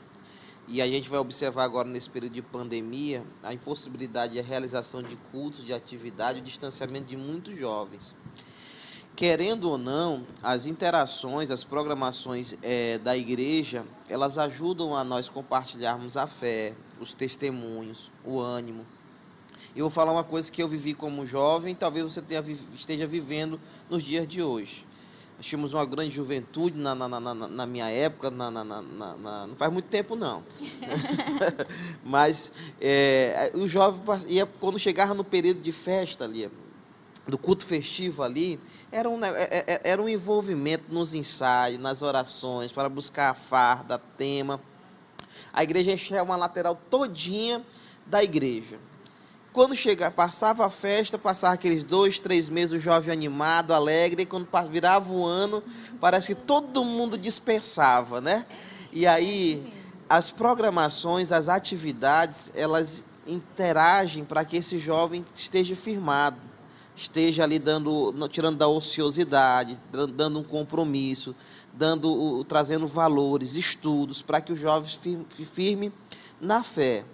e 0.67 0.83
a 0.83 0.89
gente 0.89 1.09
vai 1.09 1.21
observar 1.21 1.63
agora 1.63 1.89
nesse 1.89 2.11
período 2.11 2.33
de 2.33 2.43
pandemia 2.43 3.23
a 3.41 3.55
impossibilidade 3.55 4.33
de 4.33 4.41
realização 4.41 5.01
de 5.01 5.15
cultos, 5.31 5.63
de 5.63 5.73
atividade, 5.73 6.41
o 6.41 6.43
distanciamento 6.43 7.07
de 7.07 7.17
muitos 7.17 7.57
jovens 7.57 8.17
querendo 9.17 9.71
ou 9.71 9.79
não, 9.79 10.27
as 10.43 10.67
interações, 10.67 11.51
as 11.51 11.63
programações 11.63 12.57
é, 12.63 12.99
da 12.99 13.17
igreja, 13.17 13.85
elas 14.09 14.39
ajudam 14.39 14.97
a 14.97 15.05
nós 15.05 15.29
compartilharmos 15.29 16.17
a 16.17 16.27
fé, 16.27 16.75
os 17.01 17.15
testemunhos, 17.15 18.11
o 18.25 18.41
ânimo. 18.41 18.85
Eu 19.75 19.85
vou 19.85 19.91
falar 19.91 20.13
uma 20.13 20.25
coisa 20.25 20.51
que 20.51 20.63
eu 20.63 20.69
vivi 20.69 20.95
como 20.95 21.27
jovem, 21.27 21.75
talvez 21.75 22.05
você 22.05 22.23
tenha, 22.23 22.43
esteja 22.75 23.07
vivendo 23.07 23.61
nos 23.89 24.03
dias 24.03 24.27
de 24.27 24.43
hoje. 24.43 24.87
Nós 25.37 25.47
tínhamos 25.47 25.75
uma 25.75 25.85
grande 25.85 26.15
juventude 26.15 26.79
na, 26.79 26.95
na, 26.95 27.09
na, 27.09 27.35
na 27.35 27.67
minha 27.67 27.91
época, 27.91 28.31
na, 28.31 28.51
não 28.51 29.55
faz 29.57 29.73
muito 29.73 29.87
tempo 29.87 30.15
não. 30.15 30.45
Mas 32.05 32.53
é, 32.81 33.51
o 33.55 33.67
jovem, 33.67 34.01
ia, 34.29 34.47
quando 34.47 34.79
chegava 34.79 35.13
no 35.13 35.25
período 35.25 35.61
de 35.61 35.73
festa 35.73 36.25
ali, 36.25 36.49
do 37.27 37.39
culto 37.39 37.65
festivo 37.65 38.23
ali, 38.23 38.61
era 38.93 39.09
um, 39.09 39.23
é, 39.25 39.31
é, 39.31 39.65
é, 39.67 39.81
era 39.85 40.03
um 40.03 40.09
envolvimento 40.09 40.85
nos 40.89 41.15
ensaios, 41.15 41.81
nas 41.81 42.03
orações, 42.03 42.71
para 42.71 42.89
buscar 42.89 43.31
a 43.31 43.35
farda, 43.35 43.99
tema. 44.19 44.61
A 45.53 45.63
igreja 45.63 45.93
enchia 45.93 46.23
uma 46.23 46.37
lateral 46.37 46.79
todinha 46.91 47.65
da 48.07 48.23
igreja. 48.23 48.79
Quando 49.53 49.75
chega, 49.77 50.11
passava 50.11 50.67
a 50.67 50.71
festa, 50.71 51.17
passava 51.17 51.55
aqueles 51.55 51.85
dois, 51.85 52.19
três 52.19 52.49
meses, 52.49 52.73
o 52.73 52.81
jovem 52.81 53.13
animado, 53.13 53.73
alegre, 53.73 54.23
e 54.23 54.27
quando 54.27 54.49
virava 54.69 55.13
o 55.13 55.25
ano, 55.25 55.63
parece 56.01 56.35
que 56.35 56.41
todo 56.43 56.85
mundo 56.85 57.17
dispersava, 57.17 58.21
né? 58.21 58.45
E 58.93 59.07
aí, 59.07 59.73
as 60.09 60.31
programações, 60.31 61.31
as 61.31 61.49
atividades, 61.49 62.51
elas 62.55 63.05
interagem 63.27 64.25
para 64.25 64.45
que 64.45 64.57
esse 64.57 64.79
jovem 64.79 65.25
esteja 65.35 65.75
firmado 65.75 66.37
esteja 66.97 67.43
ali 67.43 67.59
dando, 67.59 68.15
tirando 68.29 68.57
da 68.57 68.69
ociosidade, 68.69 69.81
dando 70.15 70.41
um 70.41 70.45
compromisso, 70.45 71.35
dando, 71.73 72.45
trazendo 72.45 72.87
valores, 72.87 73.57
estudos, 73.57 74.23
para 74.23 74.41
que 74.41 74.53
os 74.53 74.59
jovens 74.59 74.99
firme, 75.53 75.93
na 76.41 76.63
fé. 76.63 77.05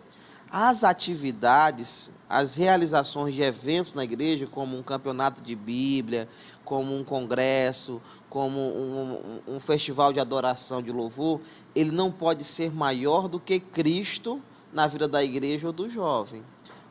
As 0.51 0.83
atividades, 0.83 2.11
as 2.29 2.57
realizações 2.57 3.35
de 3.35 3.43
eventos 3.43 3.95
na 3.95 4.05
igreja, 4.05 4.47
como 4.47 4.77
um 4.77 4.83
campeonato 4.83 5.43
de 5.43 5.55
Bíblia, 5.55 6.29
como 6.65 6.97
um 6.97 7.05
congresso, 7.05 8.03
como 8.29 8.59
um, 8.59 9.41
um 9.47 9.61
festival 9.61 10.13
de 10.13 10.21
adoração, 10.21 10.83
de 10.83 10.91
louvor, 10.91 11.41
ele 11.75 11.91
não 11.91 12.11
pode 12.11 12.45
ser 12.45 12.73
maior 12.73 13.29
do 13.29 13.39
que 13.39 13.61
Cristo 13.61 14.43
na 14.73 14.87
vida 14.87 15.09
da 15.09 15.23
igreja 15.23 15.69
ou 15.69 15.73
do 15.73 15.89
jovem 15.89 16.43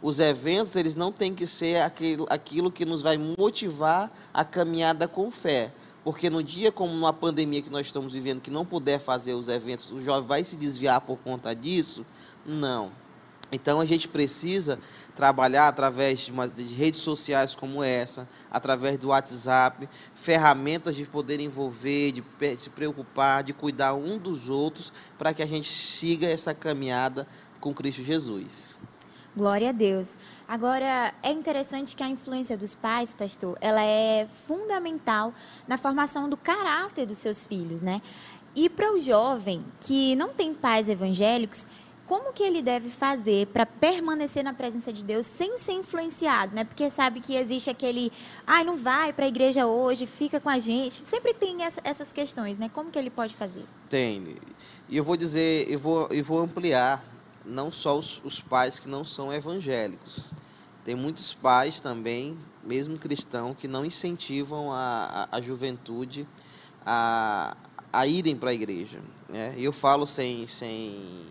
os 0.01 0.19
eventos 0.19 0.75
eles 0.75 0.95
não 0.95 1.11
têm 1.11 1.33
que 1.33 1.45
ser 1.45 1.81
aquilo, 1.81 2.25
aquilo 2.29 2.71
que 2.71 2.85
nos 2.85 3.01
vai 3.01 3.17
motivar 3.17 4.11
a 4.33 4.45
caminhada 4.45 5.07
com 5.07 5.29
fé. 5.29 5.71
Porque 6.03 6.29
no 6.29 6.41
dia 6.41 6.71
como 6.71 6.93
numa 6.93 7.13
pandemia 7.13 7.61
que 7.61 7.69
nós 7.69 7.87
estamos 7.87 8.13
vivendo, 8.13 8.41
que 8.41 8.51
não 8.51 8.65
puder 8.65 8.99
fazer 8.99 9.33
os 9.33 9.47
eventos, 9.47 9.91
o 9.91 9.99
jovem 9.99 10.27
vai 10.27 10.43
se 10.43 10.55
desviar 10.55 11.01
por 11.01 11.17
conta 11.17 11.53
disso? 11.53 12.05
Não. 12.45 12.91
Então 13.51 13.81
a 13.81 13.85
gente 13.85 14.07
precisa 14.07 14.79
trabalhar 15.15 15.67
através 15.67 16.19
de, 16.19 16.31
uma, 16.31 16.47
de, 16.47 16.63
redes 16.73 16.99
sociais 16.99 17.55
como 17.55 17.83
essa, 17.83 18.29
através 18.49 18.97
do 18.97 19.07
WhatsApp, 19.07 19.89
ferramentas 20.13 20.95
de 20.95 21.03
poder 21.05 21.39
envolver, 21.39 22.11
de, 22.11 22.21
de 22.21 22.63
se 22.63 22.69
preocupar, 22.69 23.43
de 23.43 23.51
cuidar 23.51 23.95
um 23.95 24.17
dos 24.19 24.49
outros, 24.49 24.93
para 25.17 25.33
que 25.33 25.41
a 25.41 25.47
gente 25.47 25.67
siga 25.67 26.27
essa 26.27 26.53
caminhada 26.53 27.27
com 27.59 27.73
Cristo 27.73 28.03
Jesus. 28.03 28.77
Glória 29.35 29.69
a 29.69 29.71
Deus. 29.71 30.17
Agora, 30.47 31.13
é 31.21 31.31
interessante 31.31 31.95
que 31.95 32.03
a 32.03 32.09
influência 32.09 32.57
dos 32.57 32.73
pais, 32.73 33.13
pastor, 33.13 33.57
ela 33.61 33.83
é 33.83 34.27
fundamental 34.27 35.33
na 35.67 35.77
formação 35.77 36.27
do 36.27 36.35
caráter 36.35 37.05
dos 37.05 37.19
seus 37.19 37.43
filhos, 37.43 37.81
né? 37.81 38.01
E 38.55 38.67
para 38.67 38.91
o 38.91 38.99
jovem 38.99 39.63
que 39.79 40.15
não 40.15 40.29
tem 40.29 40.53
pais 40.53 40.89
evangélicos, 40.89 41.67
como 42.09 42.33
que 42.33 42.41
ele 42.41 42.63
deve 42.63 42.89
fazer 42.89 43.45
para 43.47 43.67
permanecer 43.67 44.43
na 44.43 44.51
presença 44.51 44.91
de 44.91 45.03
Deus 45.03 45.27
sem 45.27 45.59
ser 45.59 45.73
influenciado, 45.73 46.55
né? 46.55 46.63
Porque 46.63 46.89
sabe 46.89 47.19
que 47.19 47.35
existe 47.35 47.69
aquele, 47.69 48.11
ai, 48.47 48.63
não 48.63 48.75
vai 48.75 49.13
para 49.13 49.25
a 49.25 49.27
igreja 49.27 49.67
hoje, 49.67 50.07
fica 50.07 50.39
com 50.39 50.49
a 50.49 50.57
gente. 50.57 50.95
Sempre 51.07 51.35
tem 51.35 51.61
essa, 51.61 51.79
essas 51.83 52.11
questões, 52.11 52.57
né? 52.57 52.67
Como 52.73 52.89
que 52.89 52.97
ele 52.97 53.11
pode 53.11 53.35
fazer? 53.35 53.63
Tem. 53.87 54.37
E 54.89 54.97
eu 54.97 55.03
vou 55.03 55.15
dizer, 55.15 55.69
eu 55.69 55.77
vou, 55.77 56.07
eu 56.09 56.23
vou 56.23 56.39
ampliar 56.39 57.05
não 57.45 57.71
só 57.71 57.97
os, 57.97 58.21
os 58.23 58.39
pais 58.39 58.79
que 58.79 58.87
não 58.87 59.03
são 59.03 59.33
evangélicos. 59.33 60.33
Tem 60.83 60.95
muitos 60.95 61.33
pais 61.33 61.79
também, 61.79 62.37
mesmo 62.63 62.97
cristãos, 62.97 63.55
que 63.57 63.67
não 63.67 63.85
incentivam 63.85 64.71
a, 64.71 65.27
a, 65.31 65.37
a 65.37 65.41
juventude 65.41 66.27
a, 66.85 67.55
a 67.91 68.07
irem 68.07 68.35
para 68.35 68.51
a 68.51 68.53
igreja. 68.53 68.99
Né? 69.27 69.53
Eu 69.57 69.71
falo 69.71 70.05
sem, 70.05 70.47
sem, 70.47 71.25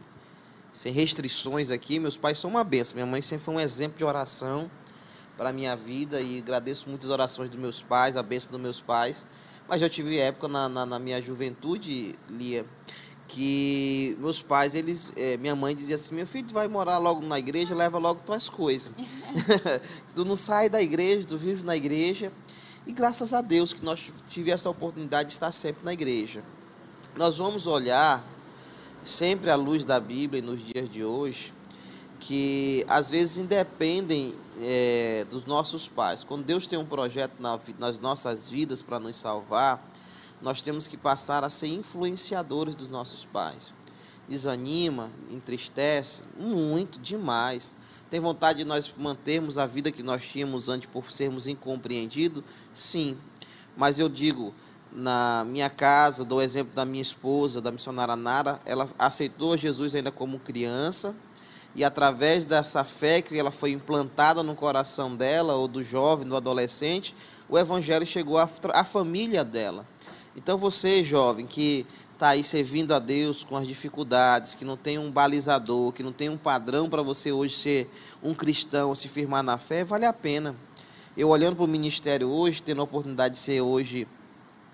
sem 0.72 0.92
restrições 0.92 1.70
aqui, 1.70 1.98
meus 1.98 2.16
pais 2.16 2.38
são 2.38 2.50
uma 2.50 2.62
benção. 2.62 2.94
Minha 2.94 3.06
mãe 3.06 3.22
sempre 3.22 3.44
foi 3.44 3.54
um 3.54 3.60
exemplo 3.60 3.98
de 3.98 4.04
oração, 4.04 4.70
para 5.38 5.50
a 5.50 5.52
minha 5.52 5.76
vida 5.76 6.20
e 6.20 6.38
agradeço 6.38 6.88
muitas 6.88 7.08
orações 7.10 7.48
dos 7.48 7.58
meus 7.58 7.80
pais, 7.80 8.16
a 8.16 8.22
bênção 8.22 8.50
dos 8.50 8.60
meus 8.60 8.80
pais. 8.80 9.24
Mas 9.68 9.80
já 9.80 9.88
tive 9.88 10.18
época 10.18 10.48
na, 10.48 10.68
na, 10.68 10.84
na 10.84 10.98
minha 10.98 11.22
juventude, 11.22 12.18
Lia, 12.28 12.66
que 13.28 14.16
meus 14.18 14.40
pais, 14.40 14.74
eles, 14.74 15.12
é, 15.14 15.36
minha 15.36 15.54
mãe 15.54 15.76
dizia 15.76 15.96
assim, 15.96 16.14
meu 16.14 16.26
filho, 16.26 16.48
tu 16.48 16.54
vai 16.54 16.66
morar 16.66 16.96
logo 16.96 17.20
na 17.20 17.38
igreja, 17.38 17.74
leva 17.74 17.98
logo 17.98 18.22
tuas 18.22 18.48
coisas. 18.48 18.90
tu 20.16 20.24
não 20.24 20.34
sai 20.34 20.70
da 20.70 20.82
igreja, 20.82 21.28
tu 21.28 21.36
vive 21.36 21.62
na 21.64 21.76
igreja. 21.76 22.32
E 22.86 22.92
graças 22.92 23.34
a 23.34 23.42
Deus 23.42 23.74
que 23.74 23.84
nós 23.84 24.10
tivemos 24.28 24.54
essa 24.60 24.70
oportunidade 24.70 25.28
de 25.28 25.34
estar 25.34 25.52
sempre 25.52 25.84
na 25.84 25.92
igreja. 25.92 26.42
Nós 27.16 27.36
vamos 27.36 27.66
olhar 27.66 28.24
sempre 29.04 29.50
à 29.50 29.56
luz 29.56 29.84
da 29.84 30.00
Bíblia 30.00 30.38
e 30.38 30.42
nos 30.42 30.62
dias 30.64 30.88
de 30.88 31.04
hoje, 31.04 31.52
que 32.18 32.84
às 32.88 33.10
vezes 33.10 33.36
independem 33.36 34.34
é, 34.60 35.26
dos 35.30 35.44
nossos 35.44 35.86
pais. 35.86 36.24
Quando 36.24 36.44
Deus 36.44 36.66
tem 36.66 36.78
um 36.78 36.86
projeto 36.86 37.34
na, 37.38 37.60
nas 37.78 37.98
nossas 37.98 38.48
vidas 38.48 38.80
para 38.80 38.98
nos 38.98 39.16
salvar, 39.16 39.86
nós 40.40 40.62
temos 40.62 40.86
que 40.86 40.96
passar 40.96 41.44
a 41.44 41.50
ser 41.50 41.68
influenciadores 41.68 42.74
dos 42.74 42.88
nossos 42.88 43.24
pais. 43.24 43.74
Desanima, 44.28 45.10
entristece 45.30 46.22
muito, 46.38 47.00
demais. 47.00 47.74
Tem 48.10 48.20
vontade 48.20 48.58
de 48.58 48.64
nós 48.64 48.92
mantermos 48.96 49.58
a 49.58 49.66
vida 49.66 49.90
que 49.90 50.02
nós 50.02 50.26
tínhamos 50.26 50.68
antes 50.68 50.88
por 50.88 51.10
sermos 51.10 51.46
incompreendidos? 51.46 52.44
Sim. 52.72 53.16
Mas 53.76 53.98
eu 53.98 54.08
digo, 54.08 54.54
na 54.92 55.44
minha 55.46 55.70
casa, 55.70 56.24
dou 56.24 56.42
exemplo 56.42 56.74
da 56.74 56.84
minha 56.84 57.02
esposa, 57.02 57.60
da 57.60 57.70
missionária 57.70 58.16
Nara, 58.16 58.60
ela 58.64 58.88
aceitou 58.98 59.56
Jesus 59.56 59.94
ainda 59.94 60.10
como 60.10 60.38
criança, 60.38 61.14
e 61.74 61.84
através 61.84 62.44
dessa 62.44 62.82
fé 62.82 63.20
que 63.20 63.38
ela 63.38 63.50
foi 63.50 63.70
implantada 63.70 64.42
no 64.42 64.54
coração 64.54 65.14
dela, 65.14 65.54
ou 65.54 65.68
do 65.68 65.84
jovem, 65.84 66.26
do 66.26 66.36
adolescente, 66.36 67.14
o 67.48 67.58
evangelho 67.58 68.06
chegou 68.06 68.38
à 68.38 68.84
família 68.84 69.44
dela. 69.44 69.86
Então 70.38 70.56
você, 70.56 71.02
jovem, 71.02 71.48
que 71.48 71.84
está 72.14 72.28
aí 72.28 72.44
servindo 72.44 72.94
a 72.94 73.00
Deus 73.00 73.42
com 73.42 73.56
as 73.56 73.66
dificuldades, 73.66 74.54
que 74.54 74.64
não 74.64 74.76
tem 74.76 74.96
um 74.96 75.10
balizador, 75.10 75.92
que 75.92 76.00
não 76.00 76.12
tem 76.12 76.28
um 76.28 76.36
padrão 76.36 76.88
para 76.88 77.02
você 77.02 77.32
hoje 77.32 77.56
ser 77.56 77.90
um 78.22 78.32
cristão, 78.32 78.94
se 78.94 79.08
firmar 79.08 79.42
na 79.42 79.58
fé, 79.58 79.82
vale 79.82 80.06
a 80.06 80.12
pena. 80.12 80.54
Eu 81.16 81.30
olhando 81.30 81.56
para 81.56 81.64
o 81.64 81.68
ministério 81.68 82.28
hoje, 82.28 82.62
tendo 82.62 82.80
a 82.80 82.84
oportunidade 82.84 83.34
de 83.34 83.40
ser 83.40 83.60
hoje 83.60 84.06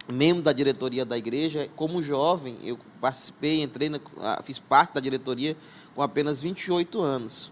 membro 0.06 0.42
da 0.42 0.52
diretoria 0.52 1.02
da 1.02 1.16
igreja, 1.16 1.70
como 1.74 2.02
jovem, 2.02 2.58
eu 2.62 2.78
participei, 3.00 3.62
entrei, 3.62 3.88
na, 3.88 4.00
fiz 4.42 4.58
parte 4.58 4.92
da 4.92 5.00
diretoria 5.00 5.56
com 5.94 6.02
apenas 6.02 6.42
28 6.42 7.00
anos. 7.00 7.50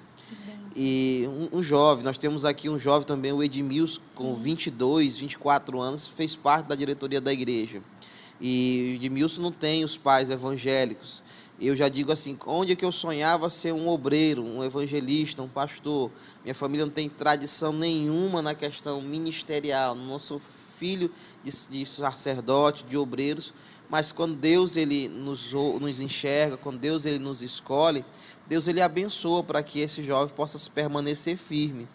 E 0.77 1.25
um, 1.29 1.59
um, 1.59 1.63
jovem, 1.63 2.05
nós 2.05 2.19
temos 2.19 2.45
aqui 2.45 2.69
um 2.69 2.79
jovem 2.79 3.07
também, 3.07 3.33
o 3.33 3.43
Edmilson, 3.43 4.03
com 4.15 4.35
22, 4.35 5.17
24 5.17 5.81
anos, 5.81 6.09
fez 6.09 6.37
parte 6.37 6.67
da 6.67 6.75
diretoria 6.75 7.21
da 7.21 7.33
igreja. 7.33 7.83
E 8.45 8.95
Edmilson 8.97 9.41
não 9.41 9.53
tem 9.53 9.85
os 9.85 9.97
pais 9.97 10.29
evangélicos. 10.29 11.23
Eu 11.61 11.77
já 11.77 11.89
digo 11.89 12.11
assim, 12.11 12.37
onde 12.45 12.73
é 12.73 12.75
que 12.75 12.85
eu 12.85 12.91
sonhava 12.91 13.49
ser 13.49 13.73
um 13.73 13.89
obreiro, 13.89 14.43
um 14.43 14.65
evangelista, 14.65 15.43
um 15.43 15.49
pastor? 15.49 16.11
Minha 16.43 16.55
família 16.55 16.85
não 16.85 16.93
tem 16.93 17.09
tradição 17.09 17.73
nenhuma 17.73 18.43
na 18.43 18.53
questão 18.53 19.01
ministerial. 19.01 19.95
Não 19.95 20.19
sou 20.19 20.41
filho 20.41 21.09
de, 21.45 21.53
de 21.71 21.87
sacerdote, 21.87 22.85
de 22.85 22.97
obreiros, 22.97 23.55
mas 23.89 24.11
quando 24.11 24.35
Deus 24.35 24.77
ele 24.77 25.09
nos, 25.09 25.53
nos 25.53 26.01
enxerga, 26.01 26.57
quando 26.57 26.81
Deus 26.81 27.07
ele 27.07 27.21
nos 27.21 27.43
escolhe, 27.43 28.05
Deus 28.49 28.67
ele 28.67 28.81
abençoa 28.81 29.45
para 29.45 29.63
que 29.63 29.79
esse 29.79 30.03
jovem 30.03 30.35
possa 30.35 30.59
permanecer 30.69 31.37
firme. 31.37 31.87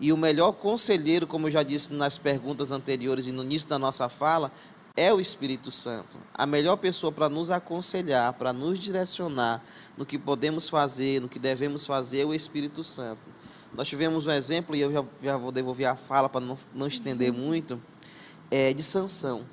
E 0.00 0.12
o 0.12 0.16
melhor 0.16 0.50
conselheiro, 0.52 1.28
como 1.28 1.46
eu 1.46 1.52
já 1.52 1.62
disse 1.62 1.92
nas 1.92 2.18
perguntas 2.18 2.72
anteriores 2.72 3.28
e 3.28 3.32
no 3.32 3.44
início 3.44 3.68
da 3.68 3.78
nossa 3.78 4.08
fala, 4.08 4.50
é 4.96 5.12
o 5.12 5.20
Espírito 5.20 5.70
Santo. 5.70 6.18
A 6.34 6.46
melhor 6.46 6.76
pessoa 6.76 7.10
para 7.10 7.28
nos 7.28 7.50
aconselhar, 7.50 8.32
para 8.34 8.52
nos 8.52 8.78
direcionar 8.78 9.62
no 9.96 10.04
que 10.04 10.18
podemos 10.18 10.68
fazer, 10.68 11.20
no 11.20 11.28
que 11.28 11.38
devemos 11.38 11.86
fazer, 11.86 12.20
é 12.20 12.24
o 12.24 12.34
Espírito 12.34 12.84
Santo. 12.84 13.20
Nós 13.74 13.88
tivemos 13.88 14.26
um 14.26 14.30
exemplo, 14.30 14.76
e 14.76 14.80
eu 14.80 14.92
já, 14.92 15.04
já 15.22 15.36
vou 15.36 15.50
devolver 15.50 15.86
a 15.86 15.96
fala 15.96 16.28
para 16.28 16.44
não, 16.44 16.58
não 16.74 16.86
estender 16.86 17.32
muito, 17.32 17.80
é, 18.50 18.72
de 18.74 18.82
Sansão. 18.82 19.46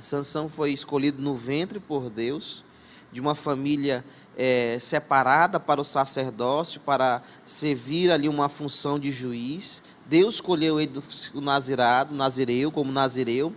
Sansão 0.00 0.48
foi 0.48 0.72
escolhido 0.72 1.22
no 1.22 1.34
ventre 1.34 1.78
por 1.78 2.10
Deus, 2.10 2.64
de 3.12 3.20
uma 3.20 3.36
família 3.36 4.04
é, 4.36 4.78
separada 4.80 5.60
para 5.60 5.80
o 5.80 5.84
sacerdócio, 5.84 6.80
para 6.80 7.22
servir 7.46 8.10
ali 8.10 8.28
uma 8.28 8.48
função 8.48 8.98
de 8.98 9.12
juiz. 9.12 9.80
Deus 10.06 10.34
escolheu 10.34 10.80
ele 10.80 10.92
do 11.32 11.40
nazirado, 11.40 12.14
nazireu, 12.16 12.72
como 12.72 12.90
nazireu, 12.90 13.54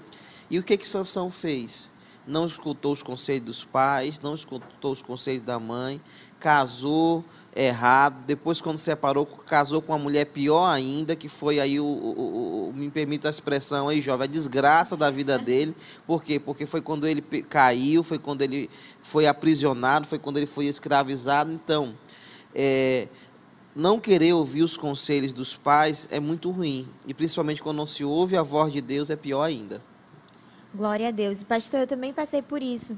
e 0.50 0.58
o 0.58 0.64
que 0.64 0.78
que 0.78 0.88
Sansão 0.88 1.30
fez? 1.30 1.90
Não 2.26 2.46
escutou 2.46 2.92
os 2.92 3.02
conselhos 3.02 3.46
dos 3.46 3.64
pais, 3.64 4.20
não 4.20 4.34
escutou 4.34 4.92
os 4.92 5.02
conselhos 5.02 5.42
da 5.42 5.60
mãe, 5.60 6.00
casou 6.40 7.24
errado, 7.56 8.24
depois 8.26 8.62
quando 8.62 8.78
separou, 8.78 9.26
casou 9.26 9.82
com 9.82 9.92
uma 9.92 10.00
mulher 10.00 10.26
pior 10.26 10.70
ainda, 10.70 11.16
que 11.16 11.28
foi 11.28 11.60
aí 11.60 11.80
o, 11.80 11.86
o, 11.86 12.70
o, 12.70 12.74
me 12.74 12.90
permita 12.90 13.28
a 13.28 13.32
expressão 13.32 13.90
aí, 13.90 14.00
jovem, 14.00 14.26
a 14.26 14.28
desgraça 14.28 14.96
da 14.96 15.10
vida 15.10 15.38
dele. 15.38 15.76
Por 16.06 16.24
quê? 16.24 16.40
Porque 16.40 16.66
foi 16.66 16.82
quando 16.82 17.08
ele 17.08 17.22
caiu, 17.22 18.04
foi 18.04 18.20
quando 18.20 18.42
ele 18.42 18.70
foi 19.02 19.28
aprisionado, 19.28 20.08
foi 20.08 20.20
quando 20.20 20.38
ele 20.38 20.48
foi 20.48 20.66
escravizado. 20.66 21.52
Então, 21.52 21.96
é, 22.54 23.08
não 23.76 24.00
querer 24.00 24.34
ouvir 24.34 24.64
os 24.64 24.78
conselhos 24.78 25.34
dos 25.34 25.56
pais 25.56 26.08
é 26.12 26.20
muito 26.20 26.52
ruim. 26.52 26.88
E 27.08 27.14
principalmente 27.14 27.62
quando 27.62 27.78
não 27.78 27.88
se 27.88 28.04
ouve 28.04 28.38
a 28.38 28.44
voz 28.44 28.72
de 28.72 28.82
Deus 28.82 29.10
é 29.10 29.16
pior 29.16 29.44
ainda. 29.44 29.82
Glória 30.74 31.08
a 31.08 31.12
Deus. 31.12 31.42
Pastor, 31.42 31.82
eu 31.82 31.88
também 31.88 32.14
passei 32.14 32.44
por 32.44 32.62
isso. 32.62 32.96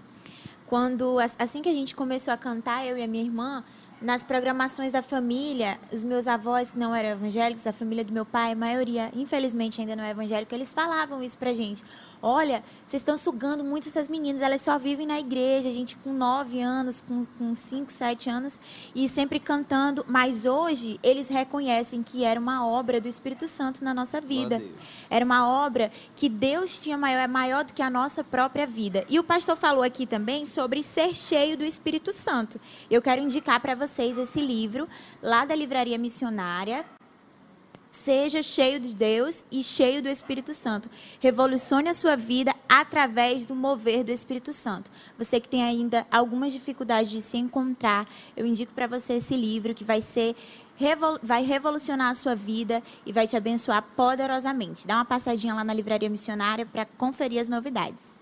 Quando 0.68 1.18
assim 1.40 1.62
que 1.62 1.70
a 1.70 1.74
gente 1.74 1.96
começou 1.96 2.34
a 2.34 2.38
cantar, 2.38 2.86
eu 2.86 2.98
e 2.98 3.04
a 3.04 3.08
minha 3.08 3.24
irmã, 3.24 3.64
nas 4.02 4.24
programações 4.24 4.92
da 4.92 5.02
família, 5.02 5.80
os 5.92 6.04
meus 6.04 6.28
avós 6.28 6.72
que 6.72 6.78
não 6.78 6.94
eram 6.94 7.10
evangélicos, 7.10 7.66
a 7.66 7.72
família 7.72 8.04
do 8.04 8.12
meu 8.12 8.26
pai, 8.26 8.52
a 8.52 8.56
maioria, 8.56 9.10
infelizmente, 9.16 9.80
ainda 9.80 9.96
não 9.96 10.04
é 10.04 10.10
evangélica, 10.10 10.54
eles 10.54 10.74
falavam 10.74 11.24
isso 11.24 11.38
pra 11.38 11.54
gente. 11.54 11.84
Olha, 12.22 12.64
vocês 12.86 13.02
estão 13.02 13.18
sugando 13.18 13.64
muito 13.64 13.90
essas 13.90 14.08
meninas, 14.08 14.44
elas 14.44 14.62
só 14.62 14.78
vivem 14.78 15.08
na 15.08 15.20
igreja, 15.20 15.70
a 15.70 15.72
gente 15.72 15.98
com 15.98 16.14
nove 16.14 16.62
anos, 16.62 17.02
com, 17.02 17.26
com 17.38 17.56
cinco, 17.56 17.92
sete 17.92 18.30
anos, 18.30 18.62
e 18.94 19.10
sempre 19.10 19.40
cantando. 19.40 20.06
Mas 20.08 20.46
hoje 20.46 21.00
eles 21.02 21.30
reconhecem 21.30 22.04
que 22.04 22.24
era 22.24 22.40
uma 22.40 22.68
obra 22.68 23.02
do 23.02 23.08
Espírito 23.08 23.48
Santo 23.48 23.84
na 23.84 23.94
nossa 23.94 24.22
vida. 24.22 24.62
Era 25.10 25.26
uma 25.26 25.48
obra 25.48 25.92
que 26.16 26.30
Deus 26.30 26.80
tinha 26.80 26.98
maior, 26.98 27.22
é 27.22 27.28
maior 27.28 27.64
do 27.64 27.74
que 27.74 27.82
a 27.82 27.90
nossa 27.90 28.24
própria 28.24 28.68
vida. 28.68 29.04
E 29.10 29.18
o 29.18 29.24
pastor 29.24 29.58
falou 29.58 29.84
aqui 29.84 30.06
também 30.06 30.46
sobre 30.46 30.84
ser 30.84 31.16
cheio 31.16 31.58
do 31.58 31.64
Espírito 31.64 32.12
Santo. 32.12 32.62
Eu 32.90 33.02
quero 33.02 33.22
indicar 33.22 33.60
para 33.60 33.74
vocês 33.74 34.20
esse 34.20 34.40
livro, 34.40 34.88
lá 35.24 35.44
da 35.44 35.56
Livraria 35.56 35.98
Missionária, 35.98 36.86
Seja 37.92 38.42
cheio 38.42 38.80
de 38.80 38.94
Deus 38.94 39.44
e 39.52 39.62
cheio 39.62 40.02
do 40.02 40.08
Espírito 40.08 40.54
Santo. 40.54 40.90
Revolucione 41.20 41.90
a 41.90 41.94
sua 41.94 42.16
vida 42.16 42.56
através 42.68 43.46
do 43.46 43.54
mover 43.54 44.06
do 44.06 44.12
Espírito 44.12 44.54
Santo. 44.54 44.90
Você 45.18 45.42
que 45.42 45.50
tem 45.50 45.62
ainda 45.62 46.08
algumas 46.10 46.54
dificuldades 46.54 47.12
de 47.12 47.22
se 47.22 47.38
encontrar, 47.38 48.08
eu 48.36 48.46
indico 48.46 48.74
para 48.74 48.88
você 48.88 49.16
esse 49.16 49.36
livro 49.36 49.76
que 49.76 49.84
vai 49.84 50.00
ser 50.00 50.38
vai 51.22 51.44
revolucionar 51.44 52.10
a 52.10 52.14
sua 52.16 52.34
vida 52.34 52.82
e 53.06 53.12
vai 53.12 53.28
te 53.28 53.36
abençoar 53.36 53.84
poderosamente. 53.96 54.88
Dá 54.88 54.96
uma 54.96 55.06
passadinha 55.06 55.54
lá 55.54 55.64
na 55.64 55.74
livraria 55.74 56.10
missionária 56.10 56.66
para 56.66 56.86
conferir 56.86 57.40
as 57.40 57.50
novidades. 57.50 58.20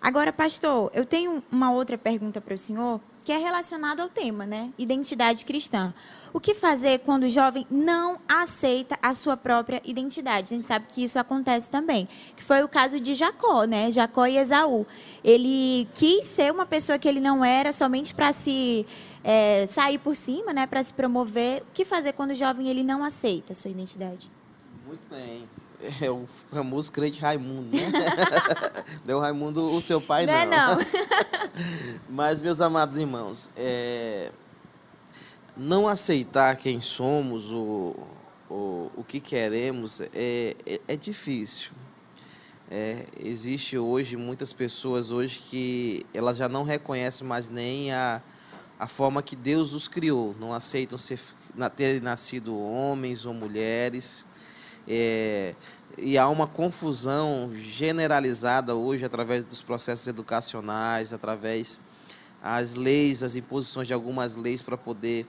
Agora, 0.00 0.32
pastor, 0.32 0.90
eu 0.94 1.04
tenho 1.04 1.42
uma 1.50 1.72
outra 1.72 1.98
pergunta 1.98 2.40
para 2.40 2.54
o 2.54 2.58
senhor 2.58 3.00
que 3.26 3.32
é 3.32 3.38
relacionado 3.38 3.98
ao 3.98 4.08
tema, 4.08 4.46
né? 4.46 4.72
Identidade 4.78 5.44
cristã. 5.44 5.92
O 6.32 6.38
que 6.38 6.54
fazer 6.54 7.00
quando 7.00 7.24
o 7.24 7.28
jovem 7.28 7.66
não 7.68 8.20
aceita 8.28 8.96
a 9.02 9.12
sua 9.14 9.36
própria 9.36 9.82
identidade? 9.84 10.54
A 10.54 10.56
gente 10.56 10.66
sabe 10.68 10.86
que 10.88 11.02
isso 11.02 11.18
acontece 11.18 11.68
também, 11.68 12.08
que 12.36 12.44
foi 12.44 12.62
o 12.62 12.68
caso 12.68 13.00
de 13.00 13.14
Jacó, 13.14 13.64
né? 13.64 13.90
Jacó 13.90 14.26
e 14.26 14.38
Esaú. 14.38 14.86
Ele 15.24 15.88
quis 15.94 16.24
ser 16.24 16.52
uma 16.52 16.64
pessoa 16.64 17.00
que 17.00 17.08
ele 17.08 17.18
não 17.18 17.44
era 17.44 17.72
somente 17.72 18.14
para 18.14 18.30
se 18.30 18.86
é, 19.24 19.66
sair 19.66 19.98
por 19.98 20.14
cima, 20.14 20.52
né? 20.52 20.64
Para 20.64 20.84
se 20.84 20.94
promover. 20.94 21.62
O 21.62 21.72
que 21.74 21.84
fazer 21.84 22.12
quando 22.12 22.30
o 22.30 22.34
jovem 22.34 22.68
ele 22.68 22.84
não 22.84 23.02
aceita 23.02 23.54
a 23.54 23.56
sua 23.56 23.72
identidade? 23.72 24.30
Muito 24.86 25.08
bem. 25.08 25.48
É 26.00 26.10
o 26.10 26.26
famoso 26.50 26.90
crente 26.90 27.20
Raimundo, 27.20 27.76
né? 27.76 27.86
Deu 29.04 29.20
Raimundo 29.20 29.74
o 29.74 29.80
seu 29.80 30.00
pai, 30.00 30.26
não. 30.26 30.32
É 30.32 30.46
não, 30.46 30.76
não. 30.76 30.86
Mas, 32.08 32.40
meus 32.40 32.60
amados 32.60 32.98
irmãos, 32.98 33.50
é... 33.56 34.30
não 35.56 35.86
aceitar 35.86 36.56
quem 36.56 36.80
somos, 36.80 37.50
o, 37.52 37.94
o, 38.48 38.90
o 38.96 39.04
que 39.06 39.20
queremos, 39.20 40.00
é, 40.00 40.56
é, 40.66 40.80
é 40.88 40.96
difícil. 40.96 41.72
É, 42.68 43.06
existe 43.20 43.78
hoje 43.78 44.16
muitas 44.16 44.52
pessoas 44.52 45.12
hoje 45.12 45.38
que 45.38 46.04
elas 46.12 46.36
já 46.36 46.48
não 46.48 46.64
reconhecem 46.64 47.24
mais 47.26 47.48
nem 47.48 47.92
a, 47.92 48.20
a 48.78 48.88
forma 48.88 49.22
que 49.22 49.36
Deus 49.36 49.72
os 49.72 49.86
criou, 49.86 50.34
não 50.40 50.52
aceitam 50.52 50.98
ser, 50.98 51.20
ter 51.76 52.02
nascido 52.02 52.58
homens 52.58 53.24
ou 53.24 53.32
mulheres, 53.32 54.26
É, 54.88 55.54
e 55.98 56.16
há 56.18 56.28
uma 56.28 56.46
confusão 56.46 57.50
generalizada 57.54 58.74
hoje 58.74 59.04
através 59.04 59.44
dos 59.44 59.62
processos 59.62 60.06
educacionais, 60.06 61.12
através 61.12 61.78
as 62.42 62.74
leis, 62.74 63.22
as 63.22 63.34
imposições 63.34 63.88
de 63.88 63.94
algumas 63.94 64.36
leis 64.36 64.62
para 64.62 64.76
poder 64.76 65.26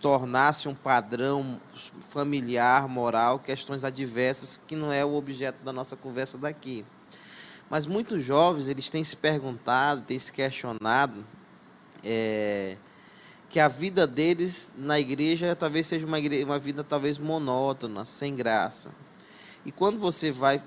tornar-se 0.00 0.68
um 0.68 0.74
padrão 0.74 1.60
familiar, 2.08 2.88
moral, 2.88 3.38
questões 3.38 3.84
adversas 3.84 4.60
que 4.66 4.74
não 4.74 4.92
é 4.92 5.04
o 5.04 5.14
objeto 5.14 5.62
da 5.62 5.72
nossa 5.72 5.96
conversa 5.96 6.36
daqui. 6.36 6.84
Mas 7.70 7.86
muitos 7.86 8.24
jovens 8.24 8.68
eles 8.68 8.88
têm 8.90 9.04
se 9.04 9.16
perguntado, 9.16 10.02
têm 10.02 10.18
se 10.18 10.32
questionado 10.32 11.24
é, 12.02 12.76
que 13.48 13.60
a 13.60 13.68
vida 13.68 14.06
deles 14.06 14.74
na 14.76 14.98
igreja 14.98 15.54
talvez 15.54 15.86
seja 15.86 16.06
uma, 16.06 16.18
igreja, 16.18 16.44
uma 16.44 16.58
vida 16.58 16.82
talvez 16.82 17.18
monótona, 17.18 18.04
sem 18.04 18.34
graça. 18.34 18.90
E 19.64 19.72
quando 19.72 19.98
você 19.98 20.30
vai 20.30 20.60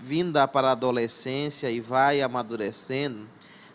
vindo 0.00 0.38
para 0.48 0.68
a 0.68 0.72
adolescência 0.72 1.70
e 1.70 1.80
vai 1.80 2.20
amadurecendo, 2.22 3.26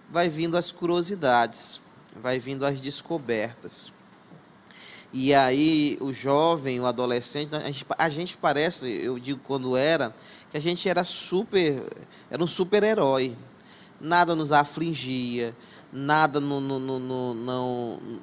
vai 0.09 0.29
vindo 0.29 0.57
as 0.57 0.71
curiosidades, 0.71 1.81
vai 2.15 2.39
vindo 2.39 2.65
as 2.65 2.79
descobertas. 2.79 3.91
E 5.13 5.33
aí 5.33 5.97
o 5.99 6.13
jovem, 6.13 6.79
o 6.79 6.85
adolescente, 6.85 7.53
a 7.53 7.59
gente, 7.59 7.85
a 7.97 8.09
gente 8.09 8.37
parece, 8.37 8.89
eu 8.89 9.19
digo 9.19 9.41
quando 9.45 9.75
era, 9.75 10.15
que 10.49 10.57
a 10.57 10.61
gente 10.61 10.87
era 10.87 11.03
super, 11.03 11.83
era 12.29 12.41
um 12.41 12.47
super-herói. 12.47 13.35
Nada 13.99 14.35
nos 14.35 14.51
afligia, 14.51 15.53
nada 15.91 16.39
no, 16.39 16.61
no, 16.61 16.79
no, 16.79 17.33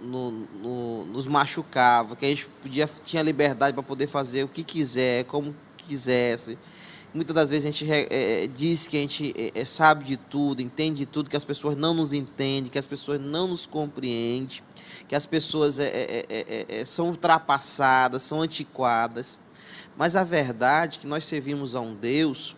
no, 0.02 1.04
nos 1.07 1.26
machucava, 1.26 2.16
que 2.16 2.24
a 2.24 2.28
gente 2.28 2.48
podia, 2.62 2.88
tinha 3.04 3.22
liberdade 3.22 3.74
para 3.74 3.83
poder 3.83 4.07
fazer 4.07 4.44
o 4.44 4.48
que 4.48 4.62
quiser, 4.62 5.24
como 5.24 5.54
quisesse. 5.76 6.59
Muitas 7.12 7.35
das 7.35 7.50
vezes 7.50 7.66
a 7.66 7.70
gente 7.70 7.90
é, 7.90 8.46
diz 8.46 8.87
que 8.87 8.96
a 8.96 9.00
gente 9.00 9.35
é, 9.54 9.64
sabe 9.64 10.04
de 10.04 10.16
tudo, 10.16 10.61
entende 10.61 10.98
de 10.98 11.07
tudo, 11.07 11.31
que 11.31 11.37
as 11.37 11.44
pessoas 11.44 11.76
não 11.76 11.94
nos 11.94 12.12
entendem, 12.12 12.70
que 12.70 12.78
as 12.78 12.87
pessoas 12.87 13.20
não 13.20 13.48
nos 13.48 13.66
compreendem, 13.66 14.61
que 15.07 15.14
as 15.14 15.24
pessoas 15.26 15.78
é, 15.78 16.85
são 16.85 17.09
ultrapassadas, 17.09 18.22
são 18.22 18.42
antiquadas. 18.42 19.38
Mas 19.96 20.16
a 20.16 20.22
verdade 20.22 20.98
é 20.98 21.00
que 21.00 21.07
nós 21.07 21.24
servimos 21.24 21.74
a 21.74 21.81
um 21.81 21.94
Deus 21.94 22.54